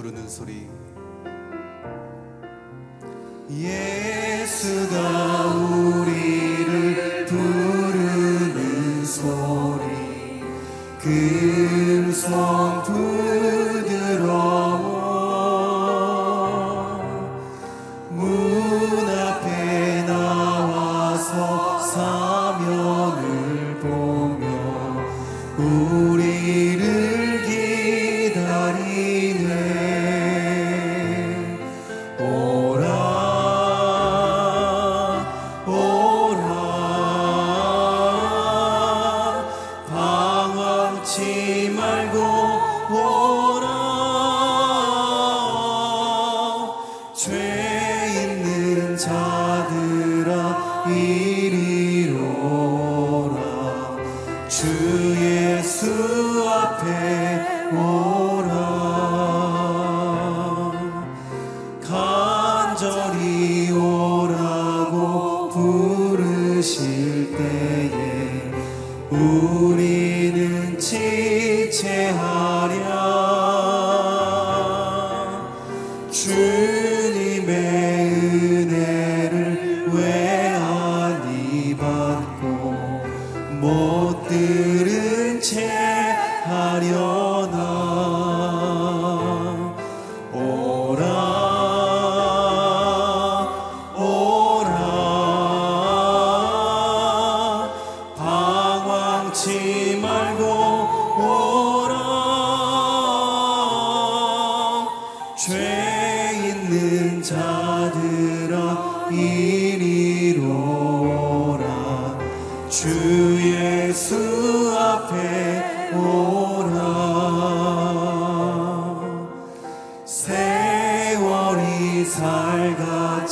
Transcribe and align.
부르는 0.00 0.30
소리. 0.30 0.66
예수가 3.50 5.09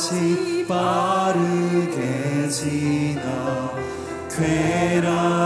다시 0.09 0.65
빠르게 0.67 2.49
지나 2.49 3.71
괴라 4.35 5.38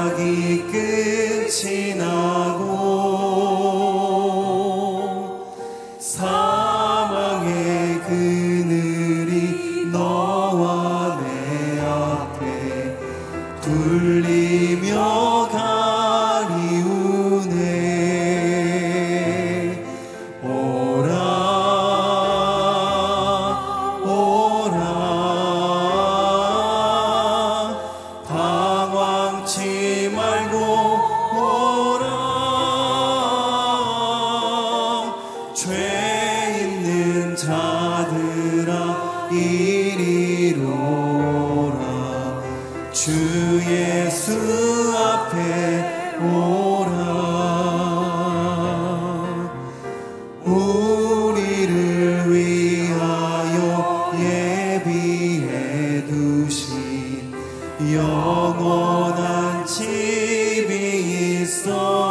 영원한 57.82 59.66
집이 59.66 61.42
있어. 61.42 62.04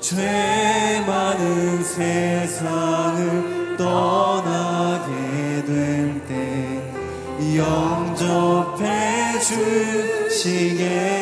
죄 0.00 1.02
많은 1.06 1.82
세상을 1.82 3.76
떠나게 3.76 5.64
될때 5.66 6.82
영접해 7.56 9.38
주시게 9.40 11.21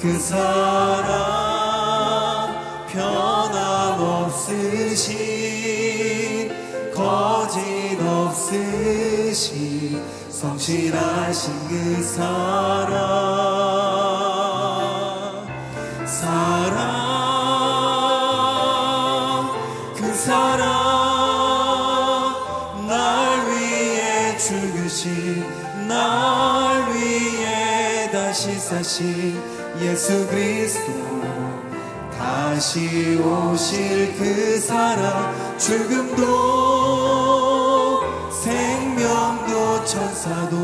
그 0.00 0.16
사랑 0.16 1.08
변함없으신 2.86 4.14
거짓없으신 6.94 8.48
성실하신 10.30 11.68
그 11.68 12.00
사랑 12.04 12.98
사랑 16.06 16.78
그 19.96 20.14
사랑 20.14 20.68
날 22.86 23.50
위해 23.50 24.36
죽으신 24.38 25.44
날 25.88 26.92
위해 26.92 28.08
다시 28.12 28.60
사신 28.60 29.47
예수 29.80 30.26
그리스도 30.28 30.92
다시 32.18 33.16
오실 33.16 34.14
그 34.18 34.58
사랑 34.58 35.56
죽음도 35.56 36.24
생명도 38.32 39.84
천사도 39.84 40.56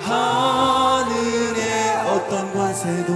하늘의 0.00 1.62
어떤 2.06 2.52
권세도 2.52 3.12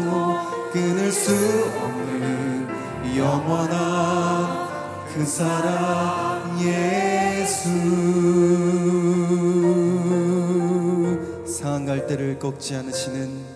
끊을 0.72 1.12
수 1.12 1.32
없는 1.82 2.68
영원한 3.16 4.66
그 5.12 5.24
사랑 5.24 6.58
예수. 6.60 7.68
상한 11.46 11.84
갈대를 11.86 12.38
꺾지 12.38 12.74
않으시는 12.76 13.55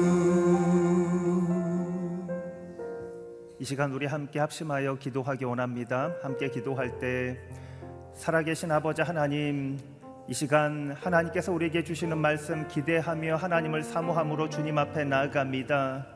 이 3.61 3.63
시간 3.63 3.91
우리 3.91 4.07
함께 4.07 4.39
합심하여 4.39 4.95
기도하기 4.95 5.45
원합니다. 5.45 6.15
함께 6.23 6.49
기도할 6.49 6.97
때 6.97 7.37
살아계신 8.15 8.71
아버지 8.71 9.03
하나님 9.03 9.77
이 10.27 10.33
시간 10.33 10.97
하나님께서 10.99 11.51
우리에게 11.51 11.83
주시는 11.83 12.17
말씀 12.17 12.67
기대하며 12.67 13.35
하나님을 13.35 13.83
사모함으로 13.83 14.49
주님 14.49 14.79
앞에 14.79 15.03
나아갑니다. 15.03 16.07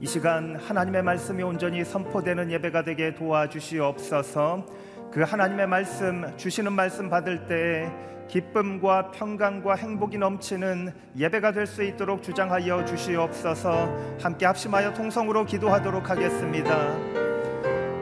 이 0.00 0.06
시간 0.06 0.56
하나님의 0.56 1.02
말씀이 1.02 1.42
온전히 1.42 1.84
선포되는 1.84 2.50
예배가 2.52 2.84
되게 2.84 3.14
도와주시옵소서. 3.14 4.64
그 5.12 5.20
하나님의 5.20 5.66
말씀 5.66 6.34
주시는 6.38 6.72
말씀 6.72 7.10
받을 7.10 7.46
때 7.46 7.92
기쁨과 8.28 9.10
평강과 9.10 9.74
행복이 9.74 10.18
넘치는 10.18 10.92
예배가 11.16 11.52
될 11.52 11.66
수 11.68 11.82
있도록 11.82 12.22
주장하여 12.22 12.84
주시옵소서. 12.86 13.94
함께 14.20 14.46
합심하여 14.46 14.94
통성으로 14.94 15.44
기도하도록 15.44 16.08
하겠습니다. 16.08 16.88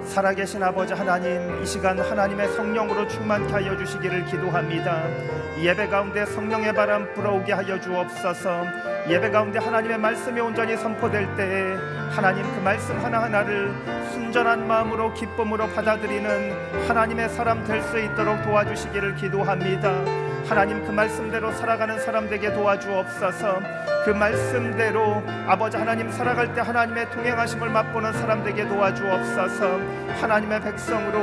살아계신 0.04 0.62
아버지 0.62 0.94
하나님 0.94 1.60
이 1.62 1.66
시간 1.66 1.98
하나님의 1.98 2.48
성령으로 2.54 3.08
충만케 3.08 3.52
하여 3.52 3.76
주시기를 3.76 4.24
기도합니다 4.26 5.02
이 5.08 5.45
예배 5.58 5.88
가운데 5.88 6.26
성령의 6.26 6.74
바람 6.74 7.12
불어오게 7.14 7.52
하여 7.52 7.80
주옵소서. 7.80 8.64
예배 9.08 9.30
가운데 9.30 9.58
하나님의 9.58 9.98
말씀이 9.98 10.38
온전히 10.40 10.76
선포될 10.76 11.34
때에 11.36 11.74
하나님 12.10 12.42
그 12.44 12.60
말씀 12.60 12.98
하나하나를 13.02 13.72
순전한 14.12 14.66
마음으로 14.66 15.14
기쁨으로 15.14 15.68
받아들이는 15.68 16.86
하나님의 16.88 17.28
사람 17.30 17.64
될 17.64 17.82
수 17.82 17.98
있도록 17.98 18.42
도와주시기를 18.42 19.14
기도합니다. 19.16 20.04
하나님 20.48 20.84
그 20.84 20.90
말씀대로 20.90 21.52
살아가는 21.52 21.98
사람 22.00 22.28
되게 22.28 22.52
도와주옵소서 22.52 23.60
그 24.06 24.10
말씀대로 24.12 25.20
아버지 25.48 25.76
하나님 25.76 26.08
살아갈 26.12 26.54
때 26.54 26.60
하나님의 26.60 27.10
동행하심을 27.10 27.68
맛보는 27.70 28.12
사람 28.12 28.44
되게 28.44 28.64
도와주옵소서. 28.64 29.80
하나님의 30.20 30.60
백성으로 30.60 31.18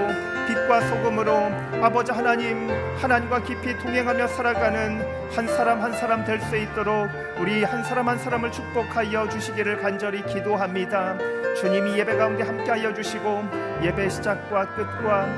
빛과 0.50 0.82
소금으로 0.82 1.50
아버지 1.82 2.12
하나님 2.12 2.70
하나님과 3.00 3.44
깊이 3.44 3.78
동행하며 3.80 4.28
살아가는 4.28 5.02
한 5.34 5.48
사람 5.48 5.82
한 5.82 5.94
사람 5.94 6.26
될 6.26 6.42
수 6.42 6.58
있도록 6.58 7.08
우리 7.40 7.64
한 7.64 7.86
사람 7.86 8.10
한 8.10 8.18
사람을 8.18 8.52
축복하여 8.52 9.30
주시기를 9.30 9.82
간절히 9.82 10.22
기도합니다. 10.26 11.18
주님이 11.62 11.98
예배 12.00 12.18
가운데 12.18 12.44
함께하여 12.44 12.94
주시고 12.94 13.46
예배 13.82 14.10
시작과 14.10 14.76
끝과 14.76 15.30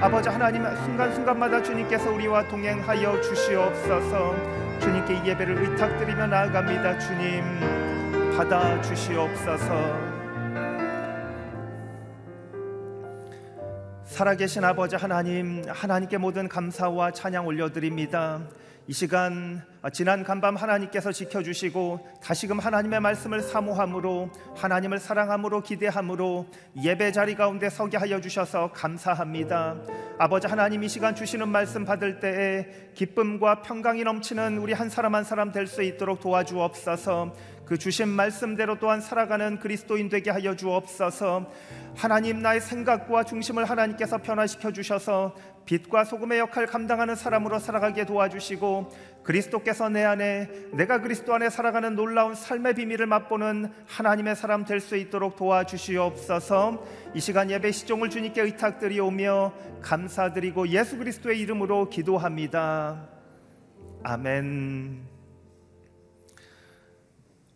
아버지 0.00 0.28
하나님 0.28 0.64
순간순간마다 0.84 1.60
주님께서 1.60 2.12
우리와 2.12 2.46
동행하여 2.46 3.20
주시옵소서 3.20 4.63
주님께 4.80 5.14
이 5.14 5.28
예배를 5.28 5.56
의탁드리며 5.58 6.26
나아갑니다. 6.26 6.98
주님 6.98 7.42
받아 8.36 8.80
주시옵소서. 8.82 10.14
살아계신 14.04 14.62
아버지 14.64 14.94
하나님 14.94 15.64
하나님께 15.68 16.18
모든 16.18 16.48
감사와 16.48 17.10
찬양 17.10 17.46
올려드립니다 17.46 18.40
이 18.86 18.92
시간 18.92 19.62
지난 19.94 20.22
간밤 20.22 20.56
하나님께서 20.56 21.10
지켜주시고 21.10 22.06
다시금 22.22 22.58
하나님의 22.58 23.00
말씀을 23.00 23.40
사모함으로 23.40 24.30
하나님을 24.56 24.98
사랑함으로 24.98 25.62
기대함으로 25.62 26.46
예배 26.82 27.12
자리 27.12 27.34
가운데 27.34 27.70
서게 27.70 27.96
하여 27.96 28.20
주셔서 28.20 28.72
감사합니다. 28.72 29.76
아버지 30.18 30.46
하나님 30.48 30.84
이 30.84 30.88
시간 30.88 31.14
주시는 31.14 31.48
말씀 31.48 31.86
받을 31.86 32.20
때에 32.20 32.90
기쁨과 32.94 33.62
평강이 33.62 34.04
넘치는 34.04 34.58
우리 34.58 34.74
한 34.74 34.90
사람 34.90 35.14
한 35.14 35.24
사람 35.24 35.50
될 35.50 35.66
수 35.66 35.82
있도록 35.82 36.20
도와주옵소서 36.20 37.34
그 37.66 37.78
주신 37.78 38.08
말씀대로 38.08 38.78
또한 38.78 39.00
살아가는 39.00 39.58
그리스도인 39.58 40.08
되게 40.08 40.30
하여 40.30 40.54
주옵소서. 40.54 41.50
하나님 41.96 42.40
나의 42.40 42.60
생각과 42.60 43.24
중심을 43.24 43.64
하나님께서 43.64 44.18
변화시켜 44.18 44.72
주셔서 44.72 45.34
빛과 45.64 46.04
소금의 46.04 46.40
역할 46.40 46.66
감당하는 46.66 47.14
사람으로 47.14 47.58
살아가게 47.58 48.04
도와주시고 48.04 48.92
그리스도께서 49.22 49.88
내 49.88 50.04
안에 50.04 50.50
내가 50.72 51.00
그리스도 51.00 51.32
안에 51.32 51.48
살아가는 51.48 51.94
놀라운 51.94 52.34
삶의 52.34 52.74
비밀을 52.74 53.06
맛보는 53.06 53.72
하나님의 53.86 54.36
사람 54.36 54.64
될 54.64 54.84
수 54.84 54.96
있도록 54.96 55.36
도와주시옵소서. 55.36 56.84
이 57.14 57.20
시간 57.20 57.50
예배 57.50 57.72
시종을 57.72 58.10
주님께 58.10 58.42
의탁드리오며 58.42 59.52
감사드리고 59.80 60.68
예수 60.68 60.98
그리스도의 60.98 61.40
이름으로 61.40 61.88
기도합니다. 61.88 63.08
아멘 64.02 65.13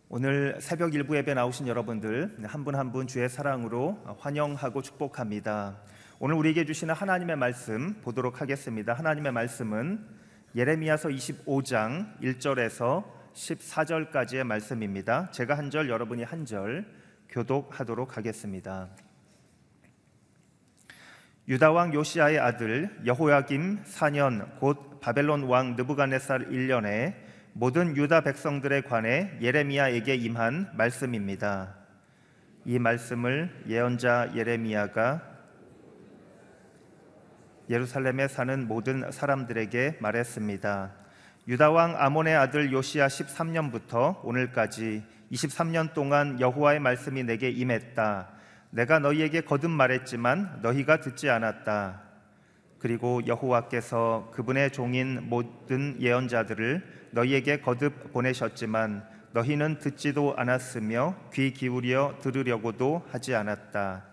오늘 0.09 0.57
새벽 0.59 0.95
일부 0.95 1.15
예배 1.17 1.33
나오신 1.35 1.67
여러분들 1.67 2.35
한 2.43 2.63
분 2.63 2.73
한 2.75 2.91
분 2.91 3.05
주의 3.05 3.29
사랑으로 3.29 3.99
환영하고 4.19 4.81
축복합니다. 4.81 5.77
오늘 6.19 6.35
우리에게 6.35 6.65
주시는 6.65 6.95
하나님의 6.95 7.35
말씀 7.35 7.93
보도록 8.01 8.41
하겠습니다. 8.41 8.93
하나님의 8.93 9.31
말씀은 9.31 10.03
예레미야서 10.55 11.09
25장 11.09 12.19
1절에서 12.21 13.03
14절까지의 13.33 14.43
말씀입니다. 14.45 15.29
제가 15.29 15.55
한 15.55 15.69
절, 15.69 15.89
여러분이 15.89 16.23
한 16.23 16.43
절 16.45 16.85
교독하도록 17.29 18.17
하겠습니다. 18.17 18.89
유다 21.47 21.71
왕 21.71 21.93
요시아의 21.93 22.39
아들 22.39 22.89
여호야김 23.05 23.83
4년 23.83 24.57
곧 24.59 24.99
바벨론 24.99 25.43
왕 25.43 25.75
느부갓네살 25.75 26.49
1년에 26.49 27.28
모든 27.59 27.97
유다 27.97 28.21
백성들에 28.21 28.83
관해 28.83 29.37
예레미야에게 29.41 30.15
임한 30.15 30.69
말씀입니다. 30.75 31.75
이 32.63 32.79
말씀을 32.79 33.65
예언자 33.67 34.31
예레미야가 34.33 35.21
예루살렘에 37.69 38.29
사는 38.29 38.65
모든 38.65 39.11
사람들에게 39.11 39.97
말했습니다. 39.99 40.91
유다 41.49 41.71
왕 41.71 41.95
아몬의 41.97 42.33
아들 42.37 42.71
요시야 42.71 43.07
13년부터 43.07 44.23
오늘까지 44.23 45.03
23년 45.29 45.93
동안 45.93 46.39
여호와의 46.39 46.79
말씀이 46.79 47.23
내게 47.23 47.49
임했다. 47.49 48.29
내가 48.69 48.99
너희에게 48.99 49.41
거듭 49.41 49.69
말했지만 49.69 50.61
너희가 50.61 51.01
듣지 51.01 51.29
않았다. 51.29 52.03
그리고 52.79 53.19
여호와께서 53.27 54.31
그분의 54.33 54.71
종인 54.71 55.27
모든 55.27 56.01
예언자들을 56.01 56.98
너희에게 57.11 57.61
거듭 57.61 58.11
보내셨지만 58.13 59.03
너희는 59.31 59.79
듣지도 59.79 60.35
않았으며 60.37 61.15
귀 61.33 61.53
기울여 61.53 62.17
들으려고도 62.21 63.05
하지 63.11 63.35
않았다. 63.35 64.05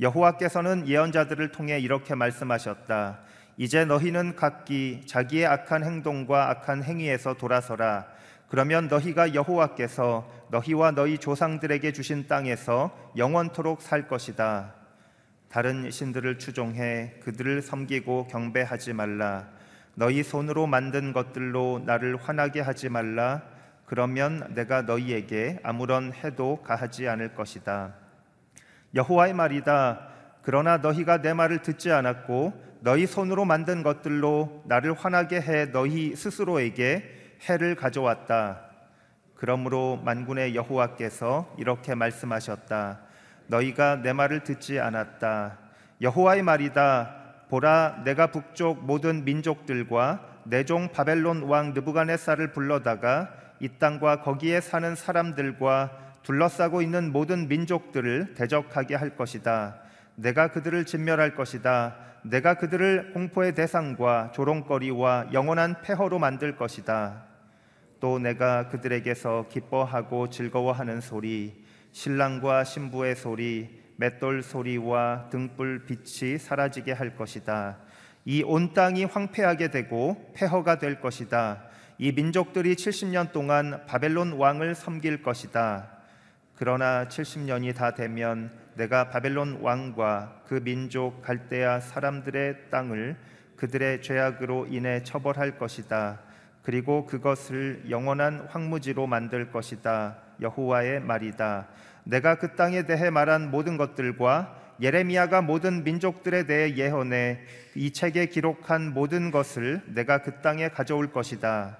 여호와께서는 0.00 0.88
예언자들을 0.88 1.52
통해 1.52 1.78
이렇게 1.78 2.14
말씀하셨다. 2.14 3.20
이제 3.56 3.84
너희는 3.84 4.36
각기 4.36 5.02
자기의 5.06 5.46
악한 5.46 5.84
행동과 5.84 6.50
악한 6.50 6.82
행위에서 6.82 7.34
돌아서라. 7.34 8.06
그러면 8.48 8.88
너희가 8.88 9.34
여호와께서 9.34 10.28
너희와 10.50 10.92
너희 10.92 11.18
조상들에게 11.18 11.92
주신 11.92 12.26
땅에서 12.26 13.12
영원토록 13.16 13.82
살 13.82 14.08
것이다. 14.08 14.74
다른 15.48 15.90
신들을 15.90 16.38
추종해 16.38 17.14
그들을 17.22 17.60
섬기고 17.60 18.28
경배하지 18.28 18.92
말라. 18.92 19.48
너희 20.00 20.22
손으로 20.22 20.66
만든 20.66 21.12
것들로 21.12 21.82
나를 21.84 22.16
화나게 22.16 22.62
하지 22.62 22.88
말라. 22.88 23.42
그러면 23.84 24.50
내가 24.54 24.80
너희에게 24.80 25.60
아무런 25.62 26.14
해도 26.14 26.62
가하지 26.62 27.06
않을 27.06 27.34
것이다. 27.34 27.92
여호와의 28.94 29.34
말이다. 29.34 30.08
그러나 30.40 30.78
너희가 30.78 31.20
내 31.20 31.34
말을 31.34 31.60
듣지 31.60 31.92
않았고 31.92 32.78
너희 32.80 33.06
손으로 33.06 33.44
만든 33.44 33.82
것들로 33.82 34.62
나를 34.64 34.94
화나게 34.94 35.42
해 35.42 35.66
너희 35.66 36.16
스스로에게 36.16 37.36
해를 37.46 37.74
가져왔다. 37.74 38.62
그러므로 39.34 40.00
만군의 40.02 40.54
여호와께서 40.54 41.56
이렇게 41.58 41.94
말씀하셨다. 41.94 43.00
너희가 43.48 43.96
내 43.96 44.14
말을 44.14 44.44
듣지 44.44 44.80
않았다. 44.80 45.58
여호와의 46.00 46.42
말이다. 46.42 47.19
보라, 47.50 48.02
내가 48.04 48.28
북쪽 48.28 48.86
모든 48.86 49.24
민족들과 49.24 50.24
내종 50.44 50.92
바벨론 50.92 51.42
왕 51.42 51.74
느부갓네살을 51.74 52.52
불러다가 52.52 53.30
이 53.58 53.68
땅과 53.68 54.22
거기에 54.22 54.60
사는 54.60 54.94
사람들과 54.94 55.90
둘러싸고 56.22 56.80
있는 56.80 57.10
모든 57.10 57.48
민족들을 57.48 58.34
대적하게 58.34 58.94
할 58.94 59.16
것이다. 59.16 59.80
내가 60.14 60.48
그들을 60.48 60.86
진멸할 60.86 61.34
것이다. 61.34 61.96
내가 62.22 62.54
그들을 62.54 63.12
공포의 63.14 63.54
대상과 63.54 64.30
조롱거리와 64.32 65.30
영원한 65.32 65.82
폐허로 65.82 66.20
만들 66.20 66.56
것이다. 66.56 67.24
또 67.98 68.18
내가 68.18 68.68
그들에게서 68.68 69.46
기뻐하고 69.50 70.30
즐거워하는 70.30 71.00
소리, 71.00 71.64
신랑과 71.92 72.62
신부의 72.64 73.16
소리, 73.16 73.79
맷돌 74.00 74.42
소리와 74.42 75.28
등불 75.28 75.84
빛이 75.84 76.38
사라지게 76.38 76.92
할 76.92 77.14
것이다. 77.16 77.76
이 78.24 78.42
온 78.42 78.72
땅이 78.72 79.04
황폐하게 79.04 79.68
되고 79.68 80.32
폐허가 80.34 80.78
될 80.78 81.02
것이다. 81.02 81.64
이 81.98 82.10
민족들이 82.10 82.76
70년 82.76 83.32
동안 83.32 83.84
바벨론 83.86 84.32
왕을 84.32 84.74
섬길 84.74 85.22
것이다. 85.22 85.90
그러나 86.56 87.08
70년이 87.08 87.74
다 87.74 87.90
되면 87.92 88.50
내가 88.74 89.10
바벨론 89.10 89.58
왕과 89.60 90.44
그 90.46 90.62
민족 90.64 91.20
갈대아 91.20 91.80
사람들의 91.80 92.70
땅을 92.70 93.18
그들의 93.56 94.00
죄악으로 94.00 94.66
인해 94.70 95.02
처벌할 95.02 95.58
것이다. 95.58 96.20
그리고 96.62 97.06
그것을 97.06 97.84
영원한 97.88 98.46
황무지로 98.50 99.06
만들 99.06 99.50
것이다. 99.50 100.18
여호와의 100.40 101.00
말이다. 101.00 101.68
내가 102.04 102.36
그 102.36 102.54
땅에 102.54 102.84
대해 102.84 103.10
말한 103.10 103.50
모든 103.50 103.76
것들과 103.76 104.56
예레미야가 104.80 105.42
모든 105.42 105.84
민족들에 105.84 106.44
대해 106.44 106.74
예언해 106.76 107.40
이 107.74 107.92
책에 107.92 108.26
기록한 108.26 108.94
모든 108.94 109.30
것을 109.30 109.82
내가 109.86 110.22
그 110.22 110.40
땅에 110.40 110.68
가져올 110.68 111.12
것이다. 111.12 111.78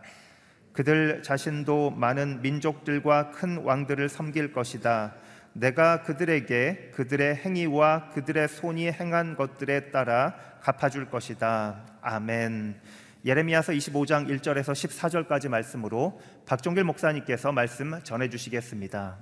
그들 0.73 1.23
자신도 1.23 1.91
많은 1.91 2.43
민족들과 2.43 3.31
큰 3.31 3.59
왕들을 3.59 4.09
섬길 4.09 4.53
것이다. 4.53 5.15
내가 5.53 6.03
그들에게 6.03 6.93
그들의 6.95 7.37
행위와 7.37 8.11
그들의 8.11 8.49
손이 8.49 8.93
행한 8.93 9.35
것들에 9.35 9.91
따라 9.91 10.35
갚아줄 10.61 11.11
것이다. 11.11 11.81
아멘. 12.03 12.81
예레미야서 13.23 13.73
25장 13.73 14.27
1절에서 14.29 14.73
14절까지 14.73 15.49
말씀으로 15.49 16.19
박종길 16.47 16.85
목사님께서 16.85 17.53
말씀 17.53 18.03
전해 18.03 18.31
주시겠습니다. 18.31 19.19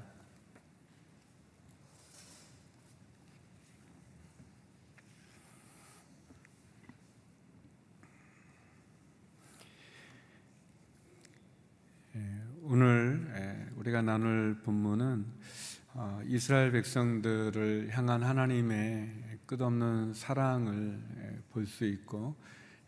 오늘 12.63 13.73
우리가 13.77 14.03
나눌 14.03 14.61
본문은 14.63 15.27
어, 15.95 16.21
이스라엘 16.27 16.71
백성들을 16.71 17.89
향한 17.91 18.23
하나님의 18.23 19.11
끝없는 19.47 20.15
사랑을 20.15 21.01
볼 21.51 21.67
수 21.67 21.85
있고 21.85 22.37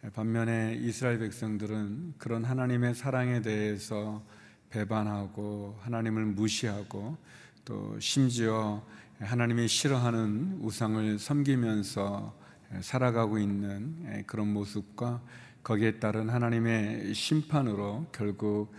반면에 0.09 0.79
이스라엘 0.81 1.19
백성들은 1.19 2.15
그런 2.17 2.45
하나님의 2.45 2.95
사랑에 2.95 3.43
대해서 3.43 4.25
배반하고 4.71 5.77
하나님을 5.83 6.25
무시하고 6.25 7.19
또 7.67 8.01
심지어 8.01 8.83
하나님이 9.19 9.69
싫어하는 9.69 10.61
우상을 10.63 11.19
섬기면서 11.19 12.35
살아가고 12.81 13.39
있는 13.39 14.25
그런 14.27 14.51
모습과 14.55 15.21
거기에 15.63 15.99
따른 15.99 16.31
하나님의 16.31 17.13
심판으로 17.13 18.07
결국 18.11 18.73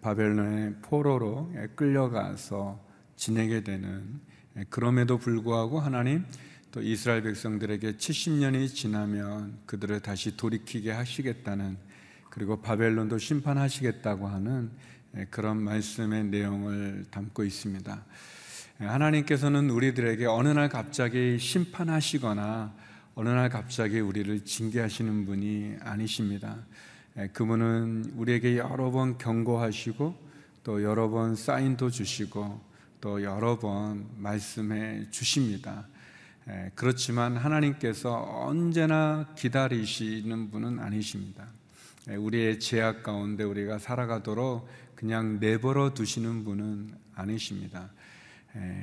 바벨론의 0.00 0.76
포로로 0.82 1.52
끌려가서 1.74 2.80
지내게 3.16 3.64
되는 3.64 4.20
그럼에도 4.68 5.18
불구하고 5.18 5.80
하나님 5.80 6.24
또 6.72 6.80
이스라엘 6.80 7.22
백성들에게 7.22 7.94
70년이 7.96 8.72
지나면 8.72 9.58
그들을 9.66 9.98
다시 10.00 10.36
돌이키게 10.36 10.92
하시겠다는 10.92 11.76
그리고 12.30 12.60
바벨론도 12.60 13.18
심판하시겠다고 13.18 14.28
하는 14.28 14.70
그런 15.30 15.60
말씀의 15.62 16.24
내용을 16.26 17.06
담고 17.10 17.42
있습니다. 17.42 18.04
하나님께서는 18.78 19.68
우리들에게 19.68 20.26
어느 20.26 20.48
날 20.48 20.68
갑자기 20.68 21.38
심판하시거나 21.40 22.72
어느 23.16 23.28
날 23.28 23.48
갑자기 23.48 23.98
우리를 23.98 24.44
징계하시는 24.44 25.26
분이 25.26 25.76
아니십니다. 25.80 26.56
예, 27.18 27.26
그분은 27.32 28.12
우리에게 28.14 28.58
여러 28.58 28.92
번 28.92 29.18
경고하시고 29.18 30.30
또 30.62 30.82
여러 30.84 31.10
번 31.10 31.34
사인도 31.34 31.90
주시고 31.90 32.60
또 33.00 33.22
여러 33.24 33.58
번 33.58 34.06
말씀해 34.16 35.10
주십니다. 35.10 35.88
예, 36.50 36.70
그렇지만 36.74 37.36
하나님께서 37.36 38.12
언제나 38.44 39.28
기다리시는 39.36 40.50
분은 40.50 40.80
아니십니다. 40.80 41.46
예, 42.08 42.16
우리의 42.16 42.58
제약 42.58 43.04
가운데 43.04 43.44
우리가 43.44 43.78
살아가도록 43.78 44.68
그냥 44.96 45.38
내버려 45.38 45.94
두시는 45.94 46.44
분은 46.44 46.92
아니십니다. 47.14 47.90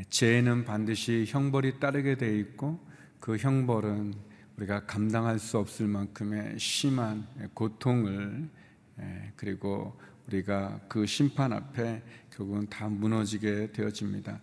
죄는 0.10 0.64
반드시 0.64 1.26
형벌이 1.28 1.80
따르게 1.80 2.16
돼 2.16 2.40
있고 2.40 2.80
그 3.20 3.36
형벌은 3.36 4.14
우리가 4.56 4.86
감당할 4.86 5.40
수 5.40 5.58
없을 5.58 5.88
만큼의 5.88 6.58
심한 6.58 7.28
고통을 7.54 8.48
그리고 9.36 10.00
우리가 10.28 10.80
그 10.88 11.06
심판 11.06 11.52
앞에 11.52 12.02
결국은 12.38 12.68
다 12.70 12.88
무너지게 12.88 13.72
되어집니다. 13.72 14.40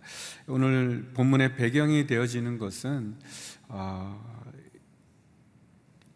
오늘 0.48 1.10
본문의 1.14 1.54
배경이 1.54 2.08
되어지는 2.08 2.58
것은 2.58 3.14
어, 3.68 4.44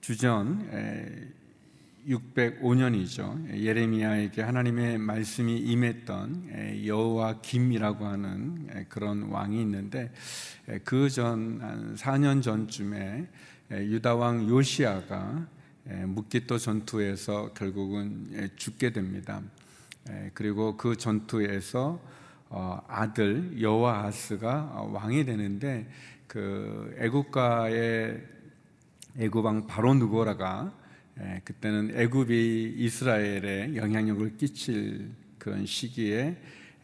주전 0.01 0.69
605년이죠. 2.05 3.55
예레미야에게 3.55 4.43
하나님의 4.43 4.99
말씀이 4.99 5.57
임했던 5.57 6.85
여호와 6.85 7.43
김이라고 7.43 8.07
하는 8.07 8.87
그런 8.89 9.23
왕이 9.25 9.61
있는데 9.61 10.13
그 10.85 11.09
전 11.09 11.95
4년 11.97 12.43
전쯤에 12.43 13.29
유다 13.71 14.17
왕 14.17 14.49
요시아가 14.49 15.47
묵기토 15.85 16.59
전투에서 16.59 17.53
결국은 17.53 18.51
죽게 18.57 18.91
됩니다. 18.91 19.43
그리고 20.35 20.77
그 20.77 20.97
전투에서 20.97 22.01
어, 22.51 22.83
아들 22.89 23.61
여호아스가 23.61 24.89
왕이 24.93 25.25
되는데 25.25 25.87
그 26.27 26.95
애국가의 26.99 28.23
애굽왕 29.19 29.67
바로 29.67 29.95
누고라가 29.95 30.73
예, 31.21 31.41
그때는 31.45 31.99
애굽이 31.99 32.75
이스라엘에 32.77 33.75
영향력을 33.75 34.37
끼칠 34.37 35.11
그런 35.39 35.67
시기에 35.67 36.37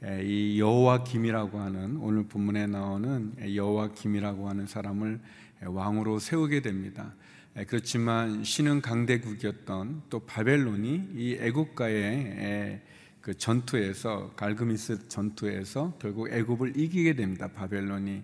예, 0.04 0.22
이 0.24 0.58
여호와 0.58 1.04
김이라고 1.04 1.60
하는 1.60 1.96
오늘 1.98 2.24
본문에 2.24 2.66
나오는 2.66 3.32
여호와 3.54 3.92
김이라고 3.92 4.48
하는 4.48 4.66
사람을 4.66 5.20
왕으로 5.64 6.18
세우게 6.18 6.62
됩니다. 6.62 7.14
예, 7.56 7.64
그렇지만 7.64 8.42
신은 8.42 8.80
강대국이었던 8.80 10.02
또 10.10 10.18
바벨론이 10.20 11.10
이 11.14 11.38
애국가의 11.40 12.80
그 13.24 13.32
전투에서 13.32 14.34
갈그미스 14.36 15.08
전투에서 15.08 15.96
결국 15.98 16.30
애굽을 16.30 16.76
이기게 16.76 17.14
됩니다. 17.14 17.48
바벨론이 17.48 18.22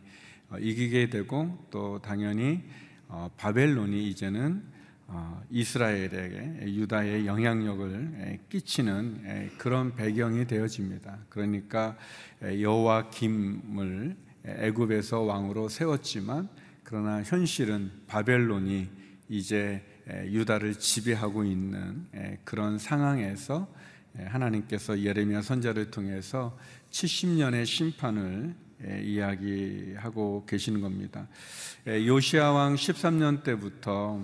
어, 0.50 0.58
이기게 0.58 1.08
되고 1.08 1.66
또 1.70 1.98
당연히 2.02 2.62
어, 3.08 3.30
바벨론이 3.38 4.10
이제는 4.10 4.62
어, 5.06 5.42
이스라엘에게 5.48 6.74
유다의 6.74 7.26
영향력을 7.26 8.40
끼치는 8.50 9.52
그런 9.56 9.96
배경이 9.96 10.46
되어집니다. 10.46 11.20
그러니까 11.30 11.96
여호와 12.42 13.08
김을 13.08 14.14
애굽에서 14.44 15.22
왕으로 15.22 15.70
세웠지만 15.70 16.50
그러나 16.84 17.22
현실은 17.22 17.90
바벨론이 18.06 18.90
이제 19.30 19.82
유다를 20.26 20.74
지배하고 20.74 21.44
있는 21.44 22.06
그런 22.44 22.78
상황에서 22.78 23.66
하나님께서 24.18 25.00
예레미야 25.00 25.42
선자를 25.42 25.90
통해서 25.90 26.58
70년의 26.90 27.66
심판을 27.66 28.54
이야기하고 29.02 30.46
계시는 30.46 30.80
겁니다. 30.80 31.28
요시아 31.86 32.52
왕 32.52 32.74
13년 32.74 33.42
때부터 33.42 34.20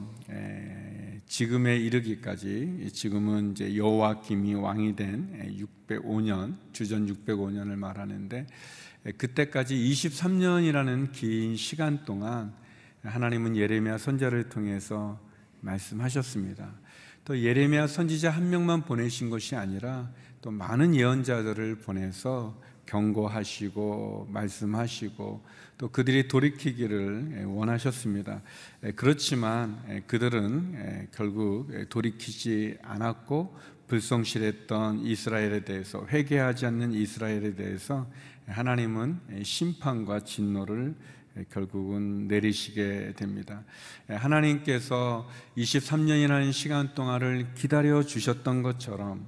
지금에 1.26 1.76
이르기까지 1.76 2.90
지금은 2.93 3.52
이제 3.52 3.76
여호와김이 3.76 4.55
왕이 4.55 4.97
된 4.97 5.59
605년 5.88 6.57
주전 6.73 7.07
605년을 7.07 7.76
말하는데 7.76 8.47
그때까지 9.19 9.76
23년이라는 9.76 11.12
긴 11.12 11.57
시간 11.57 12.05
동안 12.05 12.52
하나님은 13.02 13.57
예레미야 13.57 13.99
선자를 13.99 14.49
통해서 14.49 15.21
말씀하셨습니다. 15.61 16.73
또 17.26 17.37
예레미야 17.42 17.88
선지자 17.88 18.30
한 18.30 18.50
명만 18.50 18.85
보내신 18.85 19.30
것이 19.30 19.56
아니라 19.56 20.09
또 20.40 20.52
많은 20.52 20.95
예언자들을 20.95 21.80
보내서 21.80 22.56
경고하시고 22.87 24.28
말씀하시고 24.30 25.45
또 25.76 25.88
그들이 25.88 26.28
돌이키기를 26.28 27.47
원하셨습니다. 27.47 28.42
그렇지만 28.95 30.04
그들은 30.06 31.09
결국 31.12 31.68
돌이키지 31.88 32.78
않았고 32.80 33.56
불성실했던 33.88 35.00
이스라엘에 35.00 35.64
대해서 35.64 36.06
회개하지 36.06 36.66
않는 36.66 36.92
이스라엘에 36.92 37.56
대해서 37.56 38.09
하나님은 38.47 39.42
심판과 39.42 40.21
진노를 40.21 40.95
결국은 41.50 42.28
내리시게 42.28 43.14
됩니다. 43.16 43.64
하나님께서 44.09 45.28
23년이라는 45.57 46.53
시간 46.53 46.94
동안을 46.94 47.55
기다려 47.55 48.03
주셨던 48.03 48.62
것처럼 48.62 49.27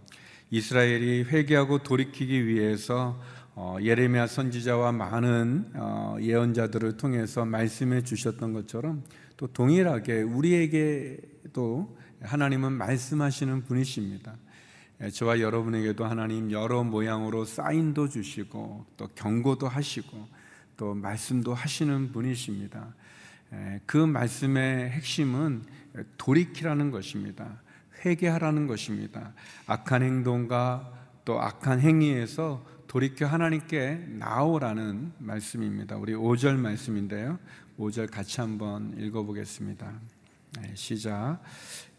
이스라엘이 0.51 1.25
회개하고 1.25 1.83
돌이키기 1.83 2.47
위해서 2.47 3.21
어, 3.55 3.77
예레미야 3.83 4.29
선지자와 4.29 4.92
많은 4.92 5.73
어, 5.75 6.16
예언자들을 6.21 6.97
통해서 6.97 7.44
말씀해 7.44 8.03
주셨던 8.03 8.53
것처럼 8.53 9.03
또 9.37 9.49
동일하게 9.49 10.23
우리에게도 10.23 11.99
하나님은 12.23 12.73
말씀하시는 12.73 13.64
분이십니다. 13.64 14.37
예, 15.01 15.11
저와 15.11 15.40
여러분에게도 15.40 16.05
하나님 16.05 16.51
여러 16.51 16.83
모양으로 16.83 17.44
사인도 17.44 18.09
주시고 18.09 18.87
또 18.97 19.09
경고도 19.14 19.68
하시고 19.68 20.29
또 20.79 20.95
말씀도 20.95 21.53
하시는 21.53 22.12
분이십니다. 22.12 22.95
예, 23.53 23.81
그 23.85 23.99
말씀의 23.99 24.91
핵심은 24.91 25.64
돌이키라는 26.17 26.91
것입니다. 26.91 27.61
회개하라는 28.05 28.69
것입니다. 28.69 29.35
악한 29.67 30.03
행동과 30.03 30.93
또 31.25 31.43
악한 31.43 31.81
행위에서 31.81 32.64
돌이켜 32.87 33.27
하나님께 33.27 34.07
나오라는 34.19 35.12
말씀입니다. 35.19 35.97
우리 35.97 36.14
5절 36.14 36.57
말씀인데요. 36.57 37.38
5절 37.79 38.11
같이 38.11 38.41
한번 38.41 38.95
읽어보겠습니다. 38.99 39.93
네, 40.61 40.73
시작. 40.75 41.41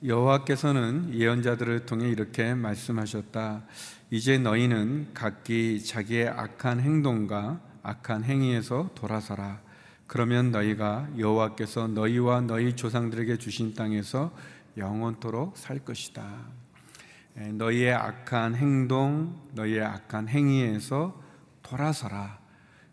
여호와께서는 0.03 1.13
예언자들을 1.13 1.85
통해 1.85 2.09
이렇게 2.09 2.53
말씀하셨다. 2.53 3.65
이제 4.09 4.37
너희는 4.37 5.09
각기 5.13 5.83
자기의 5.83 6.29
악한 6.29 6.79
행동과 6.79 7.68
악한 7.83 8.23
행위에서 8.23 8.89
돌아서라. 8.95 9.61
그러면 10.07 10.51
너희가 10.51 11.07
여호와께서 11.17 11.87
너희와 11.87 12.41
너희 12.41 12.75
조상들에게 12.75 13.37
주신 13.37 13.73
땅에서 13.73 14.33
영원토록 14.77 15.57
살 15.57 15.79
것이다. 15.79 16.45
너희의 17.53 17.93
악한 17.93 18.55
행동, 18.55 19.39
너희의 19.53 19.83
악한 19.83 20.27
행위에서 20.27 21.21
돌아서라. 21.61 22.39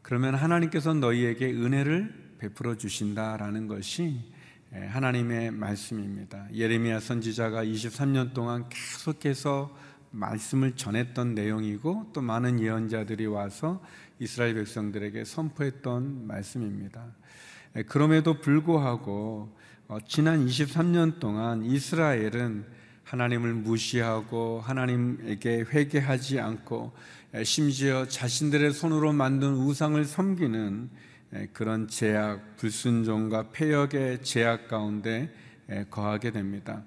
그러면 0.02 0.34
하나님께서 0.34 0.94
너희에게 0.94 1.52
은혜를 1.52 2.36
베풀어 2.38 2.76
주신다라는 2.76 3.66
것이 3.66 4.30
하나님의 4.72 5.52
말씀입니다. 5.52 6.46
예레미야 6.52 7.00
선지자가 7.00 7.64
23년 7.64 8.34
동안 8.34 8.68
계속해서 8.68 9.74
말씀을 10.10 10.76
전했던 10.76 11.34
내용이고 11.34 12.10
또 12.12 12.20
많은 12.22 12.60
예언자들이 12.60 13.26
와서 13.26 13.82
이스라엘 14.18 14.54
백성들에게 14.54 15.24
선포했던 15.24 16.26
말씀입니다. 16.26 17.04
그럼에도 17.88 18.40
불구하고 18.40 19.54
어, 19.88 19.98
지난 20.08 20.44
23년 20.46 21.20
동안 21.20 21.64
이스라엘은 21.64 22.64
하나님을 23.04 23.54
무시하고 23.54 24.60
하나님에게 24.60 25.64
회개하지 25.72 26.40
않고 26.40 26.92
심지어 27.44 28.08
자신들의 28.08 28.72
손으로 28.72 29.12
만든 29.12 29.54
우상을 29.54 30.04
섬기는 30.04 30.90
그런 31.52 31.86
제약, 31.86 32.56
불순종과 32.56 33.50
폐역의 33.52 34.22
제약 34.22 34.66
가운데 34.68 35.32
거하게 35.90 36.32
됩니다. 36.32 36.82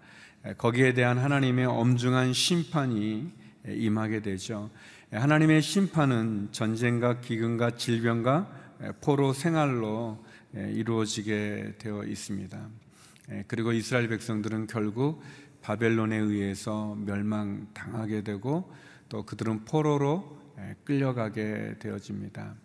거기에 0.58 0.94
대한 0.94 1.18
하나님의 1.18 1.66
엄중한 1.66 2.34
심판이 2.34 3.32
임하게 3.68 4.22
되죠. 4.22 4.70
하나님의 5.12 5.62
심판은 5.62 6.50
전쟁과 6.52 7.20
기근과 7.22 7.72
질병과 7.72 8.50
포로 9.02 9.34
생활로 9.34 10.24
이루어지게 10.54 11.76
되어 11.78 12.04
있습니다. 12.04 12.70
그리고 13.48 13.74
이스라엘 13.74 14.08
백성들은 14.08 14.68
결국 14.68 15.22
바벨론에 15.62 16.16
의해서 16.16 16.96
멸망당하게 16.96 18.24
되고 18.24 18.72
또 19.10 19.26
그들은 19.26 19.66
포로로 19.66 20.40
끌려가게 20.86 21.76
되어집니다. 21.80 22.56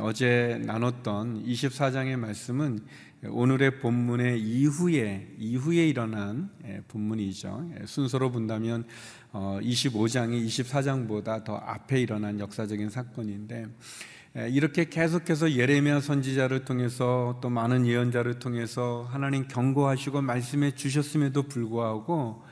어제 0.00 0.60
나눴던 0.64 1.44
24장의 1.44 2.16
말씀은 2.16 2.80
오늘의 3.28 3.80
본문의 3.80 4.40
이후에 4.40 5.34
이후에 5.38 5.86
일어난 5.88 6.50
본문이죠. 6.88 7.70
순서로 7.84 8.32
본다면 8.32 8.84
25장이 9.32 10.42
어, 10.42 10.46
24장보다 10.46 11.44
더 11.44 11.56
앞에 11.56 12.00
일어난 12.00 12.40
역사적인 12.40 12.88
사건인데 12.88 13.66
이렇게 14.50 14.86
계속해서 14.86 15.52
예레미야 15.52 16.00
선지자를 16.00 16.64
통해서 16.64 17.38
또 17.42 17.50
많은 17.50 17.86
예언자를 17.86 18.38
통해서 18.38 19.06
하나님 19.10 19.46
경고하시고 19.46 20.22
말씀해 20.22 20.74
주셨음에도 20.74 21.44
불구하고 21.44 22.42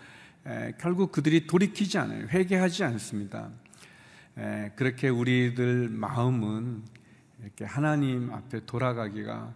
결국 0.78 1.10
그들이 1.10 1.46
돌이키지 1.46 1.98
않아요. 1.98 2.26
회개하지 2.28 2.84
않습니다. 2.84 3.50
그렇게 4.76 5.08
우리들 5.08 5.88
마음은 5.88 6.82
이렇게 7.42 7.64
하나님 7.64 8.32
앞에 8.32 8.64
돌아가기가 8.66 9.54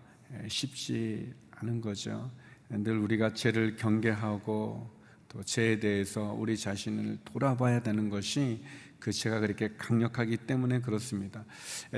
쉽지 0.49 1.33
않은 1.53 1.81
거죠. 1.81 2.31
늘 2.69 2.99
우리가 2.99 3.33
죄를 3.35 3.77
경계하고 3.77 4.91
또 5.29 5.43
죄에 5.43 5.79
대해서 5.79 6.35
우리 6.39 6.57
자신을 6.57 7.19
돌아봐야 7.25 7.83
되는 7.83 8.09
것이 8.09 8.63
그 8.99 9.13
죄가 9.13 9.41
그렇게 9.41 9.71
강력하기 9.79 10.39
때문에 10.39 10.81
그렇습니다. 10.81 11.45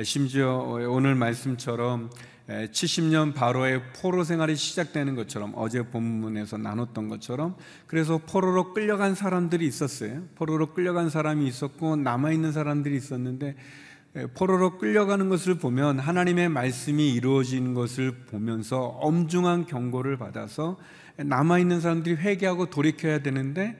심지어 0.04 0.58
오늘 0.88 1.14
말씀처럼 1.14 2.10
70년 2.46 3.32
바로의 3.32 3.92
포로 3.94 4.24
생활이 4.24 4.56
시작되는 4.56 5.14
것처럼 5.14 5.52
어제 5.54 5.82
본문에서 5.82 6.58
나눴던 6.58 7.08
것처럼 7.08 7.56
그래서 7.86 8.18
포로로 8.18 8.74
끌려간 8.74 9.14
사람들이 9.14 9.66
있었어요. 9.66 10.24
포로로 10.34 10.74
끌려간 10.74 11.10
사람이 11.10 11.46
있었고 11.46 11.96
남아 11.96 12.32
있는 12.32 12.52
사람들이 12.52 12.96
있었는데 12.96 13.56
포로로 14.34 14.78
끌려가는 14.78 15.28
것을 15.28 15.56
보면 15.56 16.00
하나님의 16.00 16.48
말씀이 16.48 17.12
이루어지는 17.12 17.74
것을 17.74 18.12
보면서 18.26 18.80
엄중한 18.80 19.66
경고를 19.66 20.16
받아서 20.18 20.78
남아 21.16 21.58
있는 21.58 21.80
사람들이 21.80 22.16
회개하고 22.16 22.70
돌이켜야 22.70 23.20
되는데 23.20 23.78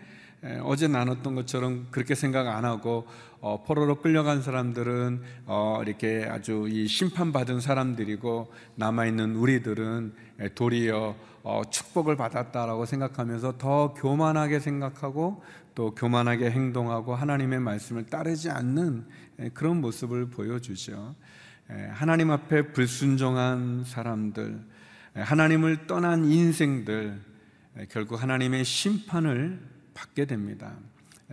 어제 0.62 0.88
나눴던 0.88 1.34
것처럼 1.34 1.88
그렇게 1.90 2.14
생각 2.14 2.46
안 2.46 2.64
하고 2.64 3.06
어, 3.40 3.62
포로로 3.64 3.96
끌려간 3.96 4.42
사람들은 4.42 5.22
어, 5.46 5.80
이렇게 5.84 6.26
아주 6.28 6.66
이 6.70 6.86
심판받은 6.86 7.60
사람들이고 7.60 8.52
남아 8.76 9.06
있는 9.06 9.34
우리들은 9.34 10.12
도리어 10.54 11.16
어, 11.42 11.62
축복을 11.70 12.16
받았다라고 12.16 12.84
생각하면서 12.84 13.56
더 13.58 13.94
교만하게 13.94 14.60
생각하고 14.60 15.42
또 15.74 15.94
교만하게 15.94 16.50
행동하고 16.50 17.14
하나님의 17.14 17.60
말씀을 17.60 18.06
따르지 18.06 18.50
않는 18.50 19.06
그런 19.54 19.80
모습을 19.80 20.30
보여주죠. 20.30 21.14
하나님 21.92 22.30
앞에 22.30 22.72
불순종한 22.72 23.84
사람들, 23.84 24.60
하나님을 25.14 25.86
떠난 25.86 26.24
인생들, 26.24 27.20
결국 27.88 28.22
하나님의 28.22 28.64
심판을 28.64 29.60
받게 29.94 30.24
됩니다. 30.26 30.76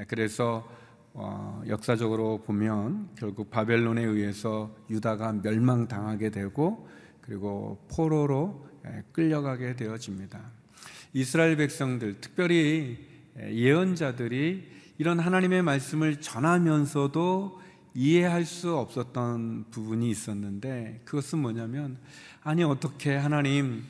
그래서 0.07 0.67
어, 1.13 1.63
역사적으로 1.67 2.43
보면 2.43 3.09
결국 3.15 3.49
바벨론에 3.49 4.03
의해서 4.03 4.75
유다가 4.87 5.33
멸망당하게 5.33 6.29
되고 6.29 6.87
그리고 7.21 7.83
포로로 7.89 8.67
끌려가게 9.13 9.75
되어집니다. 9.75 10.39
이스라엘 11.13 11.57
백성들, 11.57 12.21
특별히 12.21 12.99
예언자들이 13.39 14.77
이런 14.99 15.19
하나님의 15.19 15.63
말씀을 15.63 16.21
전하면서도 16.21 17.61
이해할 17.93 18.45
수 18.45 18.75
없었던 18.75 19.65
부분이 19.71 20.09
있었는데 20.09 21.01
그것은 21.05 21.39
뭐냐면 21.39 21.97
아니 22.43 22.63
어떻게 22.63 23.15
하나님 23.15 23.83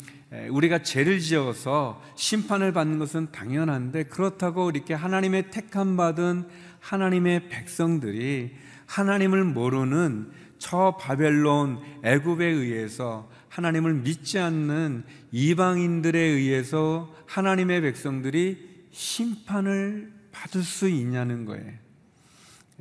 우리가 0.50 0.82
죄를 0.84 1.20
지어서 1.20 2.02
심판을 2.16 2.74
받는 2.74 3.00
것은 3.00 3.32
당연한데 3.32 4.06
그렇다고 4.06 4.70
이렇게 4.70 4.94
하나님의 4.94 5.52
택함 5.52 5.98
받은 5.98 6.48
하나님의 6.80 7.50
백성들이 7.50 8.56
하나님을 8.86 9.44
모르는 9.44 10.32
저 10.58 10.98
바벨론 11.00 11.80
애굽에 12.04 12.46
의해서 12.46 13.30
하나님을 13.50 13.94
믿지 13.96 14.40
않는 14.40 15.04
이방인들에 15.32 16.20
의해서 16.20 17.14
하나님의 17.26 17.82
백성들이 17.82 18.88
심판을 18.92 20.12
받을 20.32 20.62
수 20.62 20.88
있냐는 20.88 21.46
거예요. 21.46 21.87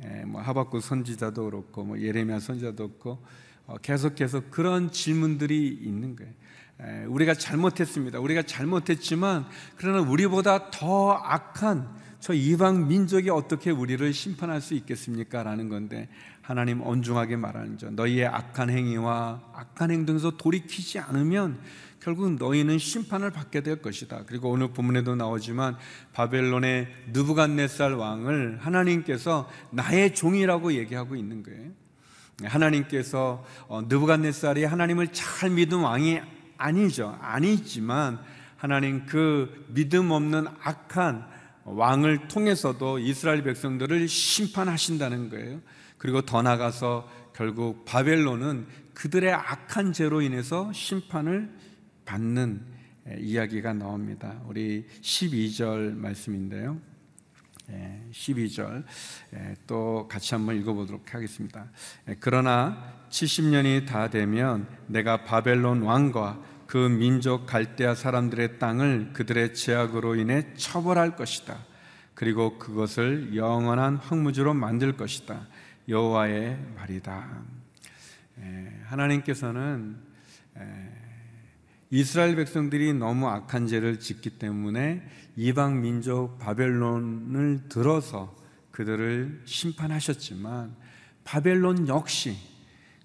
예, 0.03 0.25
뭐 0.25 0.41
하박국 0.41 0.81
선지자도 0.81 1.45
그렇고 1.45 1.83
뭐 1.83 1.99
예레미야 1.99 2.39
선지자도 2.39 2.87
그렇고 2.87 3.23
어, 3.65 3.77
계속해서 3.81 4.43
그런 4.49 4.91
질문들이 4.91 5.67
있는 5.67 6.15
거예요. 6.15 6.31
예, 6.83 7.05
우리가 7.05 7.33
잘못했습니다. 7.33 8.19
우리가 8.19 8.43
잘못했지만 8.43 9.45
그러나 9.75 10.07
우리보다 10.07 10.69
더 10.69 11.13
악한 11.13 12.07
저 12.19 12.33
이방 12.33 12.87
민족이 12.87 13.29
어떻게 13.29 13.71
우리를 13.71 14.11
심판할 14.13 14.61
수 14.61 14.73
있겠습니까? 14.73 15.43
라는 15.43 15.69
건데 15.69 16.09
하나님 16.41 16.81
엄중하게 16.81 17.35
말하는 17.35 17.77
죠. 17.77 17.89
너희의 17.89 18.27
악한 18.27 18.69
행위와 18.69 19.41
악한 19.53 19.91
행동에서 19.91 20.37
돌이키지 20.37 20.99
않으면 20.99 21.59
결국 22.07 22.35
너희는 22.35 22.77
심판을 22.77 23.31
받게 23.31 23.63
될 23.63 23.81
것이다. 23.81 24.23
그리고 24.27 24.49
오늘 24.49 24.69
본문에도 24.69 25.17
나오지만 25.17 25.75
바벨론의 26.13 26.87
느부갓네살 27.11 27.95
왕을 27.95 28.59
하나님께서 28.61 29.49
나의 29.71 30.15
종이라고 30.15 30.71
얘기하고 30.71 31.17
있는 31.17 31.43
거예요. 31.43 31.69
하나님께서 32.45 33.43
어, 33.67 33.81
느부갓네살이 33.81 34.63
하나님을 34.63 35.09
잘 35.11 35.49
믿은 35.49 35.79
왕이 35.79 36.21
아니죠. 36.55 37.17
아니지만 37.19 38.21
하나님 38.55 39.05
그 39.05 39.65
믿음 39.73 40.11
없는 40.11 40.47
악한 40.63 41.27
왕을 41.65 42.29
통해서도 42.29 42.99
이스라엘 42.99 43.43
백성들을 43.43 44.07
심판하신다는 44.07 45.29
거예요. 45.29 45.59
그리고 45.97 46.21
더 46.21 46.41
나가서 46.41 47.09
결국 47.35 47.83
바벨론은 47.83 48.65
그들의 48.93 49.33
악한 49.33 49.91
죄로 49.91 50.21
인해서 50.21 50.71
심판을 50.71 51.66
받는 52.07 52.61
이야기가 53.19 53.73
나옵니다. 53.73 54.41
우리 54.47 54.87
12절 55.01 55.93
말씀인데요. 55.93 56.79
12절 58.11 58.85
또 59.67 60.07
같이 60.07 60.33
한번 60.33 60.55
읽어보도록 60.55 61.13
하겠습니다. 61.13 61.69
그러나 62.21 62.93
70년이 63.09 63.85
다 63.85 64.09
되면 64.09 64.67
내가 64.87 65.25
바벨론 65.25 65.81
왕과 65.81 66.41
그 66.65 66.77
민족 66.77 67.45
갈대아 67.45 67.93
사람들의 67.93 68.57
땅을 68.59 69.11
그들의 69.13 69.53
죄악으로 69.53 70.15
인해 70.15 70.53
처벌할 70.55 71.17
것이다. 71.17 71.57
그리고 72.13 72.57
그것을 72.57 73.35
영원한 73.35 73.97
황무지로 73.97 74.53
만들 74.53 74.95
것이다. 74.95 75.47
여호와의 75.89 76.57
말이다. 76.75 77.43
하나님께서는 78.85 79.97
이스라엘 81.89 82.35
백성들이 82.35 82.93
너무 82.93 83.27
악한 83.27 83.67
죄를 83.67 83.99
짓기 83.99 84.31
때문에 84.31 85.07
이방 85.35 85.81
민족 85.81 86.37
바벨론을 86.37 87.69
들어서 87.69 88.35
그들을 88.71 89.43
심판하셨지만 89.45 90.75
바벨론 91.23 91.87
역시 91.87 92.35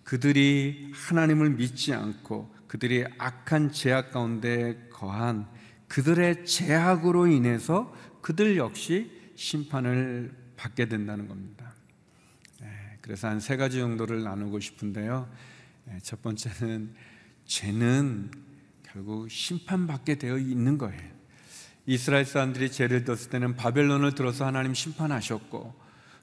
그들이 0.03 0.91
하나님을 0.95 1.51
믿지 1.51 1.93
않고 1.93 2.53
그들이 2.67 3.05
악한 3.19 3.73
죄악 3.73 4.11
가운데 4.11 4.89
거한 4.91 5.47
그들의 5.89 6.45
죄악으로 6.47 7.27
인해서 7.27 7.95
그들 8.21 8.57
역시 8.57 9.11
심판을 9.37 10.35
받게 10.57 10.89
된다는 10.89 11.29
겁니다. 11.29 11.73
네, 12.61 12.69
그래서 13.01 13.29
한 13.29 13.41
세 13.41 13.57
가지 13.57 13.79
정도를 13.79 14.23
나누고 14.23 14.59
싶은데요. 14.61 15.29
네, 15.85 15.99
첫 16.03 16.23
번째는 16.23 16.95
죄는 17.45 18.31
결국 18.93 19.31
심판받게 19.31 20.17
되어 20.17 20.39
있는 20.39 20.77
거예요. 20.77 21.01
이스라엘 21.87 22.25
사람들이 22.25 22.71
죄를 22.71 23.05
졌을 23.05 23.31
때는 23.31 23.57
바벨론을 23.57 24.15
들어서 24.15 24.47
하나님 24.47 24.75
심판하셨고 24.75 25.75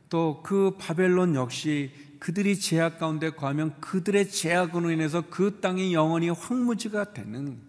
또 0.09 0.41
그 0.43 0.75
바벨론 0.77 1.35
역시 1.35 1.91
그들이 2.19 2.59
죄악 2.59 2.99
가운데 2.99 3.29
거하면 3.29 3.79
그들의 3.79 4.29
죄악으로 4.29 4.91
인해서 4.91 5.23
그 5.29 5.59
땅이 5.61 5.93
영원히 5.93 6.29
황무지가 6.29 7.13
되는 7.13 7.59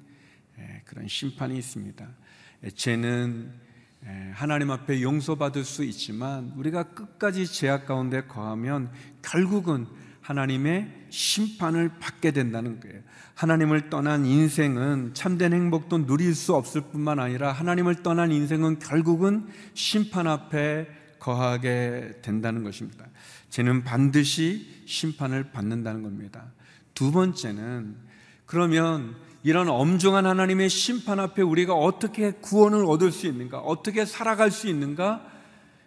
예, 0.58 0.82
그런 0.84 1.06
심판이 1.06 1.56
있습니다. 1.56 2.08
예, 2.64 2.70
죄는 2.70 3.52
예, 4.06 4.32
하나님 4.34 4.70
앞에 4.70 5.02
용서받을 5.02 5.64
수 5.64 5.84
있지만 5.84 6.52
우리가 6.56 6.94
끝까지 6.94 7.46
죄악 7.46 7.86
가운데 7.86 8.22
거하면 8.22 8.90
결국은 9.22 9.86
하나님의 10.30 11.06
심판을 11.10 11.90
받게 11.98 12.30
된다는 12.30 12.78
거예요. 12.78 13.00
하나님을 13.34 13.90
떠난 13.90 14.24
인생은 14.24 15.10
참된 15.12 15.52
행복도 15.52 16.06
누릴 16.06 16.36
수 16.36 16.54
없을 16.54 16.82
뿐만 16.82 17.18
아니라 17.18 17.50
하나님을 17.50 18.04
떠난 18.04 18.30
인생은 18.30 18.78
결국은 18.78 19.48
심판 19.74 20.28
앞에 20.28 20.86
거하게 21.18 22.20
된다는 22.22 22.62
것입니다. 22.62 23.06
죄는 23.48 23.82
반드시 23.82 24.84
심판을 24.86 25.50
받는다는 25.50 26.02
겁니다. 26.02 26.52
두 26.94 27.10
번째는 27.10 27.96
그러면 28.46 29.16
이런 29.42 29.68
엄중한 29.68 30.26
하나님의 30.26 30.68
심판 30.68 31.18
앞에 31.18 31.42
우리가 31.42 31.74
어떻게 31.74 32.30
구원을 32.30 32.84
얻을 32.86 33.10
수 33.10 33.26
있는가? 33.26 33.58
어떻게 33.58 34.04
살아갈 34.04 34.52
수 34.52 34.68
있는가? 34.68 35.26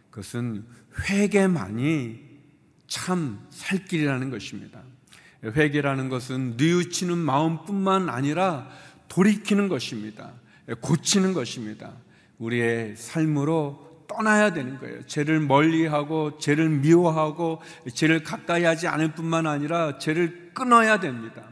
그것은 0.09 0.65
회개만이 1.07 2.32
참 2.87 3.39
살 3.49 3.85
길이라는 3.85 4.29
것입니다. 4.29 4.81
회개라는 5.43 6.09
것은 6.09 6.55
뉘우치는 6.57 7.17
마음뿐만 7.17 8.09
아니라 8.09 8.69
돌이키는 9.09 9.67
것입니다. 9.67 10.31
고치는 10.81 11.33
것입니다. 11.33 11.93
우리의 12.39 12.95
삶으로 12.95 14.05
떠나야 14.07 14.53
되는 14.53 14.79
거예요. 14.79 15.05
죄를 15.05 15.39
멀리하고 15.39 16.37
죄를 16.37 16.69
미워하고 16.69 17.61
죄를 17.93 18.23
가까이 18.23 18.63
하지 18.63 18.87
않을 18.87 19.13
뿐만 19.13 19.47
아니라 19.47 19.97
죄를 19.97 20.51
끊어야 20.53 20.99
됩니다. 20.99 21.49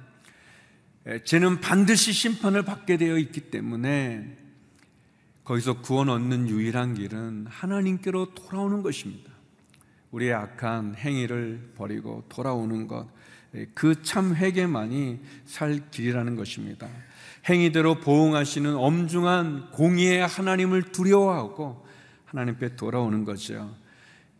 예, 1.07 1.23
죄는 1.23 1.61
반드시 1.61 2.13
심판을 2.13 2.63
받게 2.63 2.97
되어 2.97 3.17
있기 3.17 3.49
때문에 3.51 4.37
거기서 5.43 5.81
구원 5.81 6.09
얻는 6.09 6.47
유일한 6.49 6.93
길은 6.93 7.47
하나님께로 7.49 8.35
돌아오는 8.35 8.83
것입니다. 8.83 9.30
우리의 10.11 10.33
악한 10.33 10.95
행위를 10.95 11.71
버리고 11.75 12.23
돌아오는 12.29 12.87
것, 12.87 13.07
예, 13.55 13.65
그참 13.73 14.35
회개만이 14.35 15.19
살 15.45 15.89
길이라는 15.91 16.35
것입니다. 16.35 16.87
행위대로 17.49 17.99
보응하시는 17.99 18.75
엄중한 18.75 19.71
공의의 19.71 20.25
하나님을 20.27 20.91
두려워하고 20.91 21.85
하나님께 22.25 22.75
돌아오는 22.75 23.25
거죠. 23.25 23.75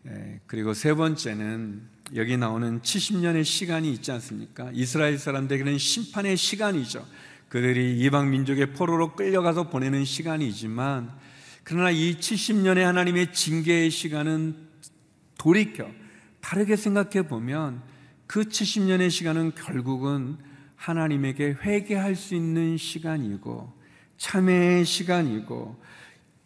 예, 0.07 0.39
그리고 0.45 0.73
세 0.73 0.93
번째는 0.93 1.81
여기 2.15 2.37
나오는 2.37 2.81
70년의 2.81 3.45
시간이 3.45 3.91
있지 3.93 4.11
않습니까? 4.11 4.69
이스라엘 4.73 5.17
사람들에게는 5.17 5.77
심판의 5.77 6.35
시간이죠. 6.35 7.05
그들이 7.47 7.99
이방 7.99 8.29
민족의 8.29 8.73
포로로 8.73 9.15
끌려가서 9.15 9.69
보내는 9.69 10.05
시간이지만 10.05 11.11
그러나 11.63 11.91
이 11.91 12.17
70년의 12.17 12.79
하나님의 12.79 13.33
징계의 13.33 13.89
시간은 13.91 14.70
돌이켜 15.41 15.89
다르게 16.39 16.75
생각해 16.75 17.27
보면 17.27 17.81
그 18.27 18.43
70년의 18.43 19.09
시간은 19.09 19.53
결국은 19.55 20.37
하나님에게 20.75 21.57
회개할 21.63 22.15
수 22.15 22.35
있는 22.35 22.77
시간이고 22.77 23.73
참회의 24.17 24.85
시간이고 24.85 25.81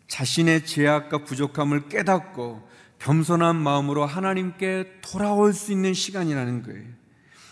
자신의 0.07 0.65
죄악과 0.65 1.25
부족함을 1.25 1.89
깨닫고 1.89 2.65
겸손한 2.99 3.57
마음으로 3.57 4.05
하나님께 4.05 4.99
돌아올 5.01 5.51
수 5.51 5.73
있는 5.73 5.93
시간이라는 5.93 6.63
거예요. 6.63 6.87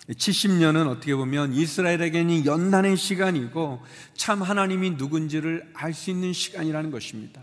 70년은 0.07 0.87
어떻게 0.87 1.13
보면 1.13 1.51
이스라엘에게는 1.53 2.45
연단의 2.45 2.95
시간이고 2.95 3.81
참 4.13 4.41
하나님이 4.41 4.91
누군지를 4.91 5.69
알 5.73 5.93
수 5.93 6.09
있는 6.09 6.31
시간이라는 6.31 6.89
것입니다. 6.89 7.41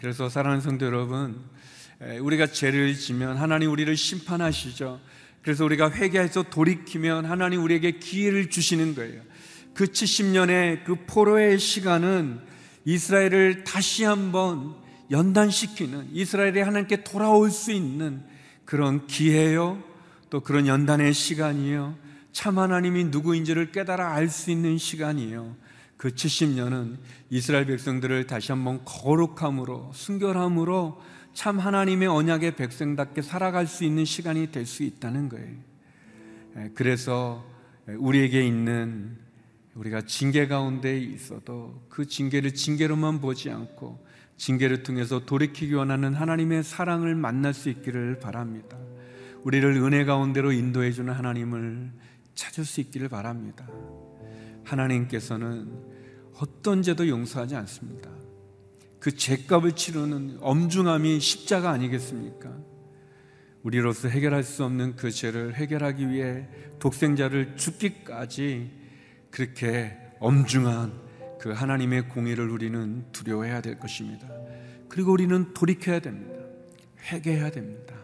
그래서 0.00 0.30
사랑하는 0.30 0.62
성도 0.62 0.86
여러분, 0.86 1.44
우리가 2.00 2.46
죄를 2.46 2.94
지면 2.94 3.36
하나님 3.36 3.70
우리를 3.70 3.96
심판하시죠. 3.96 5.00
그래서 5.42 5.64
우리가 5.64 5.90
회개해서 5.92 6.44
돌이키면 6.44 7.24
하나님 7.24 7.62
우리에게 7.62 7.92
기회를 7.98 8.50
주시는 8.50 8.94
거예요. 8.94 9.22
그 9.74 9.84
70년의 9.84 10.84
그 10.84 10.96
포로의 11.06 11.58
시간은 11.58 12.40
이스라엘을 12.84 13.64
다시 13.64 14.04
한번 14.04 14.74
연단시키는 15.10 16.08
이스라엘이 16.12 16.60
하나님께 16.60 17.04
돌아올 17.04 17.50
수 17.50 17.72
있는 17.72 18.22
그런 18.64 19.06
기회요. 19.06 19.82
또 20.30 20.40
그런 20.40 20.66
연단의 20.66 21.14
시간이요. 21.14 21.96
참 22.32 22.58
하나님이 22.58 23.04
누구인지를 23.04 23.72
깨달아 23.72 24.12
알 24.12 24.28
수 24.28 24.50
있는 24.50 24.78
시간이에요. 24.78 25.56
그 25.96 26.08
70년은 26.08 26.96
이스라엘 27.30 27.66
백성들을 27.66 28.26
다시 28.26 28.52
한번 28.52 28.84
거룩함으로 28.84 29.92
순결함으로 29.94 31.00
참 31.36 31.58
하나님의 31.58 32.08
언약의 32.08 32.56
백성답게 32.56 33.20
살아갈 33.20 33.66
수 33.66 33.84
있는 33.84 34.06
시간이 34.06 34.50
될 34.52 34.64
수 34.64 34.82
있다는 34.82 35.28
거예요. 35.28 35.54
그래서 36.74 37.44
우리에게 37.86 38.44
있는 38.44 39.18
우리가 39.74 40.00
징계 40.06 40.48
가운데 40.48 40.98
있어도 40.98 41.84
그 41.90 42.06
징계를 42.06 42.54
징계로만 42.54 43.20
보지 43.20 43.50
않고 43.50 44.02
징계를 44.38 44.82
통해서 44.82 45.26
돌이키기 45.26 45.74
원하는 45.74 46.14
하나님의 46.14 46.64
사랑을 46.64 47.14
만날 47.14 47.52
수 47.52 47.68
있기를 47.68 48.18
바랍니다. 48.18 48.78
우리를 49.44 49.70
은혜 49.76 50.06
가운데로 50.06 50.52
인도해 50.52 50.90
주는 50.90 51.12
하나님을 51.12 51.92
찾을 52.34 52.64
수 52.64 52.80
있기를 52.80 53.10
바랍니다. 53.10 53.68
하나님께서는 54.64 55.70
어떤 56.40 56.80
죄도 56.80 57.06
용서하지 57.06 57.56
않습니다. 57.56 58.15
그 59.06 59.14
죄값을 59.14 59.76
치르는 59.76 60.38
엄중함이 60.40 61.20
십자가 61.20 61.70
아니겠습니까? 61.70 62.52
우리로서 63.62 64.08
해결할 64.08 64.42
수 64.42 64.64
없는 64.64 64.96
그 64.96 65.12
죄를 65.12 65.54
해결하기 65.54 66.10
위해 66.10 66.48
독생자를 66.80 67.54
죽기까지 67.54 68.68
그렇게 69.30 69.96
엄중한 70.18 70.92
그 71.38 71.52
하나님의 71.52 72.08
공의를 72.08 72.50
우리는 72.50 73.04
두려워해야 73.12 73.60
될 73.60 73.78
것입니다. 73.78 74.28
그리고 74.88 75.12
우리는 75.12 75.54
돌이켜야 75.54 76.00
됩니다. 76.00 76.42
회개해야 77.04 77.52
됩니다. 77.52 77.94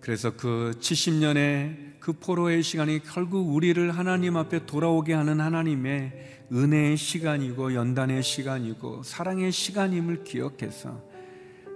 그래서 0.00 0.36
그 0.36 0.72
70년의 0.78 1.98
그 1.98 2.12
포로의 2.12 2.62
시간이 2.62 3.04
결국 3.04 3.54
우리를 3.54 3.90
하나님 3.96 4.36
앞에 4.36 4.66
돌아오게 4.66 5.14
하는 5.14 5.40
하나님의 5.40 6.39
은혜의 6.52 6.96
시간이고 6.96 7.74
연단의 7.74 8.24
시간이고 8.24 9.04
사랑의 9.04 9.52
시간임을 9.52 10.24
기억해서 10.24 11.00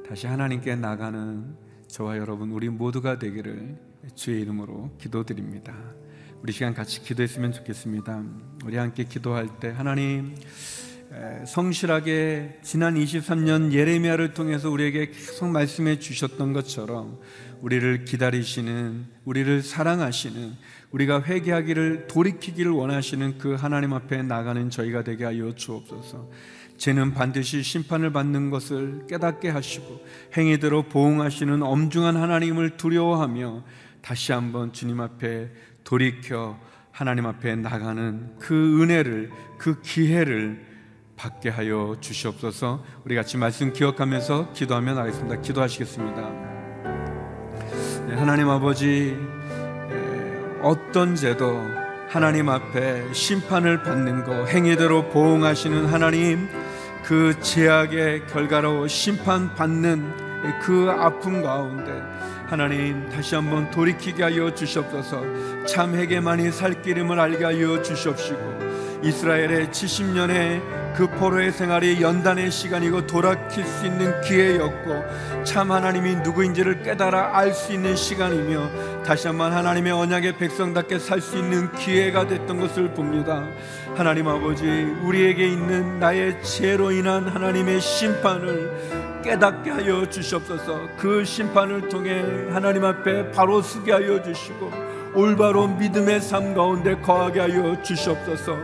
다시 0.08 0.26
하나님께 0.26 0.74
나가는 0.74 1.54
저와 1.86 2.18
여러분 2.18 2.50
우리 2.50 2.68
모두가 2.68 3.20
되기를 3.20 3.78
주의 4.16 4.42
이름으로 4.42 4.90
기도드립니다. 4.98 5.74
우리 6.42 6.52
시간 6.52 6.74
같이 6.74 7.02
기도했으면 7.02 7.52
좋겠습니다. 7.52 8.24
우리 8.64 8.76
함께 8.76 9.04
기도할 9.04 9.60
때 9.60 9.70
하나님 9.70 10.34
성실하게 11.46 12.58
지난 12.62 12.96
23년 12.96 13.72
예레미야를 13.72 14.34
통해서 14.34 14.70
우리에게 14.70 15.10
계속 15.10 15.46
말씀해 15.46 16.00
주셨던 16.00 16.52
것처럼 16.52 17.20
우리를 17.62 18.04
기다리시는 18.04 19.06
우리를 19.24 19.62
사랑하시는 19.62 20.52
우리가 20.94 21.22
회개하기를 21.24 22.06
돌이키기를 22.06 22.70
원하시는 22.70 23.38
그 23.38 23.54
하나님 23.54 23.92
앞에 23.92 24.22
나가는 24.22 24.70
저희가 24.70 25.02
되게 25.02 25.24
하여 25.24 25.52
주옵소서. 25.52 26.30
죄는 26.76 27.14
반드시 27.14 27.64
심판을 27.64 28.12
받는 28.12 28.50
것을 28.50 29.06
깨닫게 29.08 29.48
하시고 29.48 30.00
행위대로 30.36 30.84
보응하시는 30.84 31.62
엄중한 31.62 32.16
하나님을 32.16 32.76
두려워하며 32.76 33.64
다시 34.02 34.30
한번 34.32 34.72
주님 34.72 35.00
앞에 35.00 35.50
돌이켜 35.82 36.60
하나님 36.92 37.26
앞에 37.26 37.56
나가는 37.56 38.38
그 38.38 38.80
은혜를 38.80 39.32
그 39.58 39.80
기회를 39.80 40.64
받게 41.16 41.48
하여 41.48 41.96
주시옵소서. 42.00 42.84
우리 43.04 43.16
같이 43.16 43.36
말씀 43.36 43.72
기억하면서 43.72 44.52
기도하며 44.52 44.94
나겠습니다. 44.94 45.40
기도하시겠습니다. 45.40 46.20
네, 48.06 48.14
하나님 48.14 48.48
아버지 48.48 49.16
어떤 50.64 51.14
죄도 51.14 51.62
하나님 52.08 52.48
앞에 52.48 53.12
심판을 53.12 53.82
받는 53.82 54.24
거 54.24 54.46
행위대로 54.46 55.10
보응하시는 55.10 55.84
하나님 55.84 56.48
그 57.04 57.38
죄악의 57.38 58.26
결과로 58.28 58.88
심판받는 58.88 60.24
그 60.62 60.90
아픔 60.90 61.42
가운데 61.42 61.92
하나님 62.46 63.06
다시 63.10 63.34
한번 63.34 63.70
돌이키게 63.70 64.22
하여 64.22 64.54
주시옵소서. 64.54 65.22
참 65.66 65.94
회개만이 65.94 66.50
살 66.50 66.80
길임을 66.80 67.20
알게 67.20 67.44
하여 67.44 67.82
주시옵시고 67.82 69.00
이스라엘의 69.02 69.66
70년의 69.68 70.83
그 70.94 71.08
포로의 71.08 71.50
생활이 71.50 72.00
연단의 72.00 72.50
시간이고 72.50 73.06
돌아킬 73.06 73.64
수 73.64 73.86
있는 73.86 74.20
기회였고 74.20 75.44
참 75.44 75.72
하나님이 75.72 76.16
누구인지를 76.16 76.82
깨달아 76.82 77.36
알 77.36 77.52
수 77.52 77.72
있는 77.72 77.96
시간이며 77.96 79.02
다시 79.04 79.26
한번 79.26 79.52
하나님의 79.52 79.92
언약의 79.92 80.38
백성답게 80.38 80.98
살 80.98 81.20
수 81.20 81.36
있는 81.38 81.70
기회가 81.72 82.26
됐던 82.26 82.60
것을 82.60 82.92
봅니다. 82.94 83.44
하나님 83.96 84.28
아버지 84.28 84.66
우리에게 85.02 85.46
있는 85.48 85.98
나의 86.00 86.42
죄로 86.42 86.90
인한 86.90 87.26
하나님의 87.28 87.80
심판을 87.80 89.20
깨닫게 89.22 89.70
하여 89.70 90.08
주시옵소서 90.08 90.88
그 90.98 91.24
심판을 91.24 91.88
통해 91.88 92.22
하나님 92.50 92.84
앞에 92.84 93.30
바로 93.30 93.62
서게 93.62 93.92
하여 93.92 94.22
주시고 94.22 94.93
올바른 95.14 95.78
믿음의 95.78 96.20
삶 96.20 96.54
가운데 96.54 96.96
거하게 96.96 97.40
하여 97.40 97.80
주시옵소서. 97.82 98.56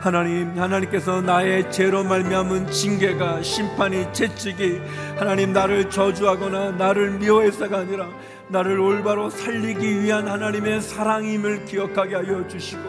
하나님, 0.00 0.58
하나님께서 0.58 1.20
나의 1.20 1.70
죄로 1.70 2.02
말미암은 2.04 2.70
징계가 2.70 3.42
심판이 3.42 4.12
채찍이 4.12 4.80
하나님 5.16 5.52
나를 5.52 5.90
저주하거나 5.90 6.72
나를 6.72 7.10
미워해서가 7.18 7.78
아니라 7.78 8.08
나를 8.48 8.80
올바로 8.80 9.28
살리기 9.28 10.02
위한 10.02 10.26
하나님의 10.26 10.80
사랑임을 10.80 11.66
기억하게 11.66 12.14
하여 12.14 12.46
주시고 12.48 12.82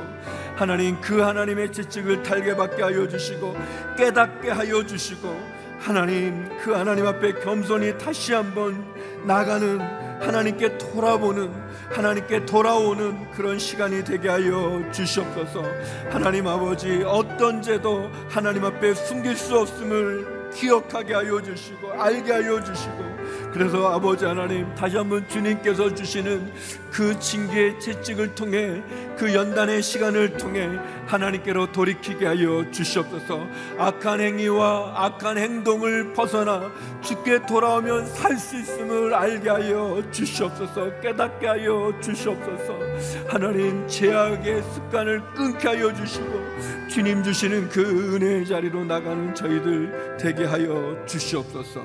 하나님 0.56 1.00
그 1.02 1.20
하나님의 1.20 1.74
채찍을 1.74 2.24
달게 2.24 2.56
받게 2.56 2.82
하여 2.82 3.08
주시고 3.08 3.56
깨닫게 3.98 4.50
하여 4.50 4.86
주시고 4.86 5.59
하나님 5.80 6.48
그 6.60 6.74
하나님 6.74 7.08
앞에 7.08 7.34
겸손히 7.40 7.98
다시 7.98 8.34
한번 8.34 8.86
나가는 9.26 9.80
하나님께 10.22 10.78
돌아보는 10.78 11.52
하나님께 11.90 12.46
돌아오는 12.46 13.32
그런 13.32 13.58
시간이 13.58 14.04
되게 14.04 14.30
하여 14.30 14.84
주시옵소서. 14.92 15.64
하나님 16.10 16.48
아버지 16.48 17.04
어떤 17.06 17.62
죄도 17.62 18.10
하나님 18.30 18.66
앞에 18.66 18.94
숨길 18.94 19.36
수 19.36 19.58
없음을 19.58 20.52
기억하게 20.54 21.14
하여 21.14 21.42
주시고 21.42 21.92
알게 21.94 22.32
하여 22.32 22.64
주시고 22.64 23.20
그래서 23.54 23.92
아버지 23.92 24.26
하나님 24.26 24.74
다시 24.76 24.98
한번 24.98 25.28
주님께서 25.28 25.94
주시는 25.94 26.52
그 26.92 27.18
징계의 27.20 27.80
채찍을 27.80 28.36
통해 28.36 28.84
그 29.18 29.34
연단의 29.34 29.82
시간을 29.82 30.38
통해 30.38 30.70
하나님께로 31.10 31.72
돌이키게 31.72 32.26
하여 32.26 32.70
주시옵소서. 32.72 33.48
악한 33.78 34.22
행위와 34.22 34.94
악한 34.96 35.38
행동을 35.40 36.14
벗어나 36.14 36.72
주께 37.02 37.44
돌아오면 37.46 38.06
살 38.06 38.38
수 38.38 38.58
있음을 38.58 39.14
알게 39.14 39.50
하여 39.50 40.02
주시옵소서. 40.12 41.02
깨닫게 41.02 41.48
하여 41.48 41.92
주시옵소서. 42.02 42.80
하나님 43.28 43.88
죄악의 43.88 44.62
습관을 44.64 45.22
끊게 45.34 45.68
하여 45.68 45.94
주시고 45.94 46.88
주님 46.90 47.24
주시는 47.24 47.70
그 47.70 48.16
은혜의 48.16 48.46
자리로 48.46 48.86
나가는 48.86 49.34
저희들 49.36 50.18
되게 50.18 50.46
하여 50.46 50.96
주시옵소서. 51.08 51.82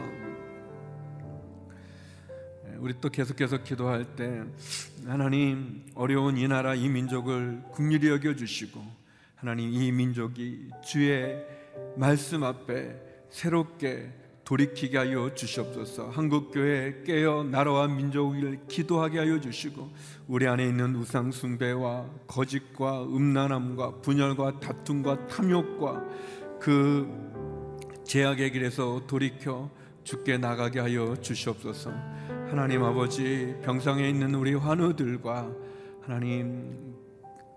우리 2.78 2.92
또 3.00 3.08
계속해서 3.08 3.62
기도할 3.62 4.04
때 4.04 4.42
하나님 5.06 5.82
어려운 5.94 6.36
이 6.36 6.46
나라 6.46 6.74
이 6.74 6.88
민족을 6.88 7.62
국률이 7.72 8.08
여겨 8.10 8.36
주시고 8.36 9.03
하나님 9.44 9.74
이 9.74 9.92
민족이 9.92 10.70
주의 10.82 11.36
말씀 11.96 12.42
앞에 12.44 12.98
새롭게 13.28 14.10
돌이키게 14.42 14.96
하여 14.96 15.34
주시옵소서. 15.34 16.08
한국 16.08 16.50
교회 16.50 17.02
깨어 17.04 17.44
나라와 17.44 17.86
민족을 17.86 18.60
기도하게 18.68 19.18
하여 19.18 19.38
주시고 19.38 19.90
우리 20.28 20.48
안에 20.48 20.66
있는 20.66 20.96
우상 20.96 21.30
숭배와 21.30 22.08
거짓과 22.26 23.02
음란함과 23.02 24.00
분열과 24.00 24.60
다툼과 24.60 25.26
탐욕과 25.26 26.02
그 26.58 27.06
제약의 28.04 28.50
길에서 28.50 29.02
돌이켜 29.06 29.68
죽게 30.04 30.38
나가게 30.38 30.80
하여 30.80 31.16
주시옵소서. 31.20 31.90
하나님 32.48 32.82
아버지 32.82 33.54
병상에 33.62 34.08
있는 34.08 34.34
우리 34.36 34.54
환우들과 34.54 35.52
하나님 36.00 36.94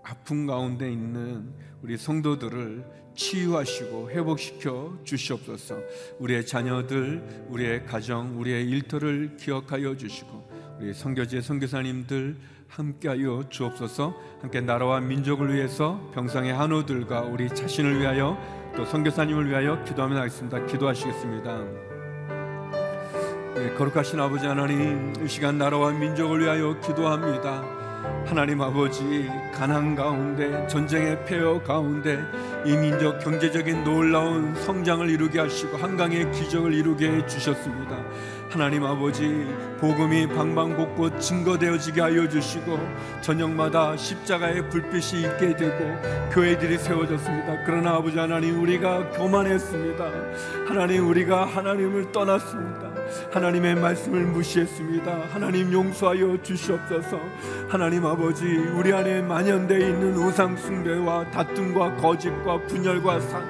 아픔 0.03 0.45
가운데 0.45 0.91
있는 0.91 1.66
우리 1.81 1.97
성도들을 1.97 2.83
치유하시고 3.15 4.11
회복시켜 4.11 4.97
주시옵소서. 5.03 5.77
우리의 6.19 6.45
자녀들, 6.45 7.47
우리의 7.49 7.85
가정, 7.85 8.39
우리의 8.39 8.69
일터를 8.69 9.37
기억하여 9.37 9.97
주시고 9.97 10.77
우리 10.79 10.93
성교제 10.93 11.41
선교사님들 11.41 12.35
함께하여 12.67 13.45
주옵소서. 13.49 14.15
함께 14.41 14.61
나라와 14.61 14.99
민족을 14.99 15.53
위해서 15.53 16.11
병상의 16.13 16.53
한우들과 16.53 17.21
우리 17.21 17.49
자신을 17.49 17.99
위하여 17.99 18.37
또 18.75 18.85
선교사님을 18.85 19.49
위하여 19.49 19.83
기도하며 19.83 20.15
나겠습니다. 20.15 20.65
기도하시겠습니다. 20.65 21.87
네, 23.55 23.73
거룩하신 23.73 24.19
아버지 24.19 24.45
하나님, 24.45 25.13
이 25.25 25.27
시간 25.27 25.57
나라와 25.57 25.91
민족을 25.91 26.41
위하여 26.41 26.79
기도합니다. 26.79 27.76
하나님 28.25 28.61
아버지 28.61 29.29
가난 29.53 29.95
가운데 29.95 30.67
전쟁의 30.67 31.25
폐허 31.25 31.61
가운데 31.63 32.21
이 32.65 32.75
민족 32.75 33.19
경제적인 33.19 33.85
놀라운 33.85 34.53
성장을 34.55 35.09
이루게 35.09 35.39
하시고 35.39 35.77
한강의 35.77 36.31
기적을 36.33 36.73
이루게 36.73 37.09
해 37.09 37.25
주셨습니다. 37.25 37.97
하나님 38.49 38.83
아버지 38.83 39.47
복음이 39.79 40.27
방방곡곡 40.27 41.19
증거되어지게 41.21 42.01
하여 42.01 42.27
주시고 42.27 42.79
저녁마다 43.21 43.95
십자가의 43.95 44.69
불빛이 44.69 45.21
있게 45.21 45.55
되고 45.55 46.29
교회들이 46.31 46.77
세워졌습니다. 46.77 47.63
그러나 47.65 47.95
아버지 47.95 48.17
하나님 48.17 48.61
우리가 48.61 49.09
교만했습니다. 49.11 50.05
하나님 50.67 51.07
우리가 51.07 51.45
하나님을 51.45 52.11
떠났습니다. 52.11 52.86
하나님의 53.31 53.75
말씀을 53.75 54.21
무시했습니다. 54.25 55.19
하나님 55.31 55.71
용서하여 55.71 56.41
주시옵소서. 56.41 57.19
하나님 57.67 58.05
아버지 58.05 58.45
우리 58.45 58.93
안에 58.93 59.21
만연되어 59.21 59.79
있는 59.79 60.15
우상 60.15 60.55
숭배와 60.57 61.29
다툼과 61.31 61.95
거짓과 61.97 62.61
분열과 62.67 63.19
사, 63.21 63.41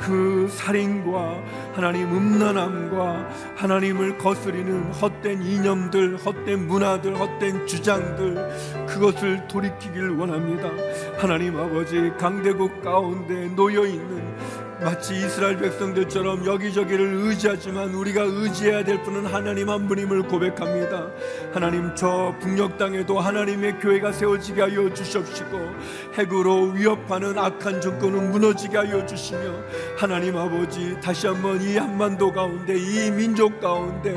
그 0.00 0.48
살인과 0.50 1.42
하나님 1.74 2.10
음란함과 2.10 3.28
하나님을 3.56 4.18
거스리는 4.18 4.92
헛된 4.92 5.42
이념들, 5.42 6.16
헛된 6.16 6.66
문화들, 6.66 7.18
헛된 7.18 7.66
주장들 7.66 8.86
그것을 8.86 9.46
돌이키길 9.48 10.10
원합니다. 10.10 10.70
하나님 11.18 11.56
아버지 11.58 12.12
강대국 12.18 12.82
가운데 12.82 13.48
놓여 13.54 13.84
있는 13.84 14.36
마치 14.78 15.16
이스라엘 15.16 15.56
백성들처럼 15.56 16.44
여기저기를 16.44 17.14
의지하지만 17.14 17.94
우리가 17.94 18.22
의지해야 18.22 18.84
될 18.84 19.02
분은 19.02 19.24
하나님 19.24 19.70
한 19.70 19.88
분임을 19.88 20.24
고백합니다. 20.24 21.06
하나님 21.54 21.94
저 21.94 22.34
북녘 22.40 22.76
땅에도 22.76 23.18
하나님의 23.18 23.78
교회가 23.78 24.12
세워지게 24.12 24.60
하여 24.60 24.92
주십시고 24.92 25.58
핵으로 26.14 26.72
위협하는 26.72 27.38
악한 27.38 27.80
정권은 27.80 28.30
무너지게 28.32 28.76
하여 28.76 29.06
주시며 29.06 29.40
하나님 29.96 30.36
아버지 30.36 30.94
다시 31.00 31.26
한번 31.26 31.62
이 31.62 31.78
한반도 31.78 32.30
가운데 32.30 32.76
이 32.76 33.10
민족 33.10 33.58
가운데 33.60 34.14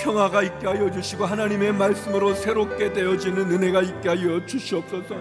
평화가 0.00 0.42
있게 0.42 0.66
하여 0.66 0.90
주시고 0.90 1.24
하나님의 1.24 1.72
말씀으로 1.74 2.34
새롭게 2.34 2.92
되어지는 2.92 3.50
은혜가 3.52 3.82
있게 3.82 4.08
하여 4.08 4.44
주시옵소서. 4.44 5.14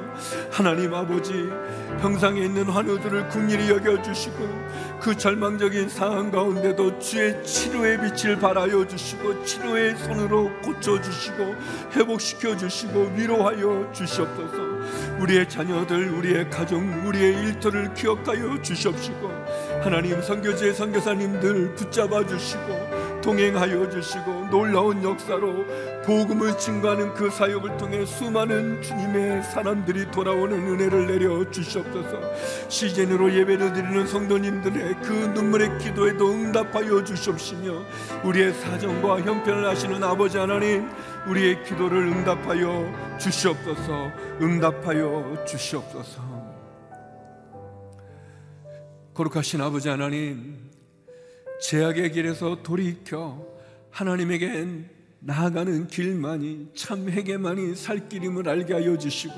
하나님 0.52 0.96
아버지 0.96 1.48
평상에 2.02 2.42
있는 2.42 2.64
환우들을 2.64 3.30
국리히 3.30 3.70
여겨 3.70 4.02
주시고 4.02 4.79
그 5.02 5.16
절망적인 5.16 5.90
상황 5.90 6.30
가운데도 6.30 7.00
주의 7.00 7.44
치료의 7.44 8.00
빛을 8.02 8.38
발하여 8.38 8.86
주시고 8.86 9.44
치료의 9.44 9.98
손으로 9.98 10.52
고쳐 10.62 11.02
주시고 11.02 11.56
회복시켜 11.96 12.58
주시고 12.58 13.14
위로하여 13.16 13.92
주시옵소서. 13.94 14.58
우리의 15.20 15.48
자녀들, 15.48 16.10
우리의 16.10 16.50
가정, 16.50 17.08
우리의 17.08 17.34
일터를 17.44 17.94
기억하여 17.94 18.62
주시옵시고 18.62 19.30
하나님 19.82 20.22
선교지의 20.22 20.74
선교사님들 20.74 21.76
붙잡아 21.76 22.26
주시고 22.26 23.09
동행하여 23.30 23.88
주시고 23.92 24.48
놀라운 24.50 25.04
역사로 25.04 25.64
복음을 26.04 26.58
증거하는 26.58 27.14
그 27.14 27.30
사역을 27.30 27.78
통해 27.78 28.04
수많은 28.04 28.82
주님의 28.82 29.44
사람들이 29.44 30.10
돌아오는 30.10 30.58
은혜를 30.58 31.06
내려 31.06 31.50
주시옵소서. 31.52 32.20
시즌으로 32.70 33.32
예배를 33.32 33.74
드리는 33.74 34.08
성도님들의 34.08 34.96
그 35.04 35.14
눈물의 35.36 35.78
기도에도 35.78 36.32
응답하여 36.32 37.04
주시옵시며 37.04 37.84
우리의 38.24 38.52
사정과 38.54 39.22
형편을 39.22 39.64
아시는 39.64 40.04
아버지 40.04 40.40
하나님 40.40 40.90
우리의 41.28 41.64
기도를 41.66 42.08
응답하여 42.08 43.18
주시옵소서. 43.20 44.12
응답하여 44.42 45.46
주시옵소서. 45.46 46.40
거룩하신 49.14 49.62
아버지 49.62 49.88
하나님 49.88 50.69
제약의 51.62 52.12
길에서 52.12 52.62
돌이켜 52.64 53.46
하나님에게 53.92 54.66
나아가는 55.20 55.88
길만이 55.88 56.70
참 56.74 57.10
회개만이 57.10 57.76
살 57.76 58.08
길임을 58.08 58.48
알게 58.48 58.74
하여 58.74 58.98
주시고 58.98 59.34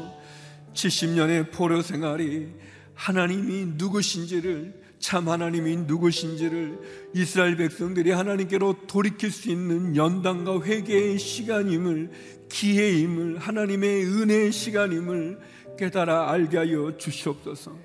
70년의 0.73 1.51
포로 1.51 1.81
생활이 1.81 2.49
하나님이 2.93 3.73
누구신지를 3.77 4.81
참 4.99 5.27
하나님이 5.27 5.77
누구신지를 5.77 6.79
이스라엘 7.15 7.57
백성들이 7.57 8.12
하나님께로 8.12 8.86
돌이킬 8.86 9.31
수 9.31 9.49
있는 9.49 9.95
연단과 9.95 10.62
회개의 10.62 11.17
시간임을 11.17 12.12
기회임을 12.49 13.39
하나님의 13.39 14.05
은혜의 14.05 14.51
시간임을 14.51 15.39
깨달아 15.79 16.29
알게 16.29 16.57
하여 16.57 16.95
주시옵소서. 16.97 17.75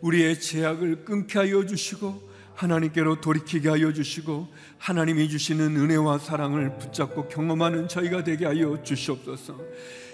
우리의 0.00 0.38
제약을 0.38 1.04
끊게 1.04 1.38
하여 1.40 1.66
주시고 1.66 2.29
하나님께로 2.60 3.22
돌이키게 3.22 3.70
하여 3.70 3.92
주시고 3.92 4.48
하나님이 4.78 5.30
주시는 5.30 5.76
은혜와 5.76 6.18
사랑을 6.18 6.76
붙잡고 6.76 7.28
경험하는 7.28 7.88
저희가 7.88 8.22
되게 8.22 8.44
하여 8.44 8.82
주시옵소서. 8.82 9.58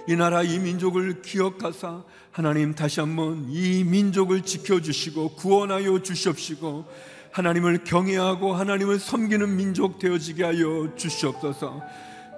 이 0.08 0.14
나라 0.14 0.44
이 0.44 0.60
민족을 0.60 1.22
기억하사 1.22 2.04
하나님 2.30 2.72
다시 2.72 3.00
한번 3.00 3.46
이 3.48 3.82
민족을 3.82 4.42
지켜 4.42 4.80
주시고 4.80 5.34
구원하여 5.34 6.00
주시옵시고 6.00 6.84
하나님을 7.32 7.82
경외하고 7.82 8.54
하나님을 8.54 9.00
섬기는 9.00 9.56
민족 9.56 9.98
되어지게 9.98 10.44
하여 10.44 10.94
주시옵소서. 10.94 11.82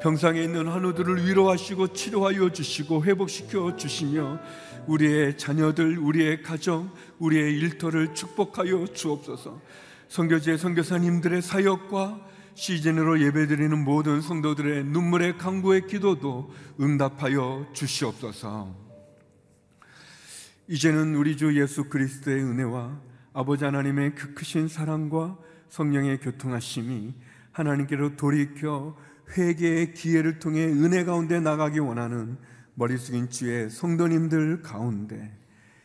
병상에 0.01 0.43
있는 0.43 0.69
한우들을 0.69 1.27
위로하시고 1.27 1.93
치료하여 1.93 2.51
주시고 2.51 3.05
회복시켜 3.05 3.77
주시며 3.77 4.41
우리의 4.87 5.37
자녀들, 5.37 5.99
우리의 5.99 6.43
가정, 6.43 6.91
우리의 7.19 7.53
일터를 7.59 8.15
축복하여 8.15 8.87
주옵소서. 8.95 9.61
선교제 10.09 10.57
선교사님들의 10.57 11.43
사역과 11.43 12.27
시즌으로 12.55 13.21
예배드리는 13.21 13.85
모든 13.85 14.21
성도들의 14.21 14.85
눈물의 14.85 15.39
강구의 15.39 15.87
기도도 15.87 16.51
응답하여 16.81 17.69
주시옵소서. 17.73 18.75
이제는 20.67 21.15
우리 21.15 21.37
주 21.37 21.59
예수 21.61 21.85
그리스도의 21.85 22.43
은혜와 22.43 23.01
아버지 23.33 23.65
하나님의 23.65 24.15
그 24.15 24.35
크신 24.35 24.67
사랑과 24.67 25.39
성령의 25.69 26.19
교통하심이 26.21 27.15
하나님께로 27.53 28.17
돌이켜 28.17 28.97
회개의 29.37 29.93
기회를 29.93 30.39
통해 30.39 30.65
은혜 30.65 31.05
가운데 31.05 31.39
나가기 31.39 31.79
원하는 31.79 32.39
머리 32.75 32.97
숙인 32.97 33.29
주의 33.29 33.69
성도님들 33.69 34.63
가운데 34.63 35.37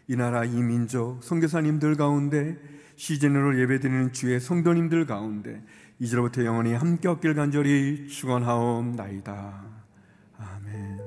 이 0.08 0.16
나라 0.16 0.46
이 0.46 0.62
민족 0.62 1.24
선교사님들 1.24 1.96
가운데 1.96 2.58
시즌으로 2.96 3.60
예배드리는 3.60 4.14
주의 4.14 4.40
성도님들 4.40 5.06
가운데 5.06 5.62
이제로부터 6.00 6.44
영원히 6.46 6.74
함께 6.74 7.08
얻길 7.08 7.36
간절히 7.36 8.08
축원하옵나이다. 8.08 9.64
아멘. 10.38 11.00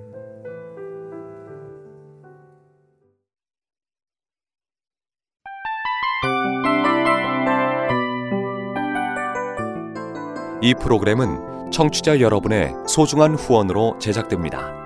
이 10.62 10.74
프로그램은 10.74 11.70
청취자 11.70 12.20
여러분의 12.20 12.72
소중한 12.88 13.34
후원으로 13.34 13.98
제작됩니다. 13.98 14.85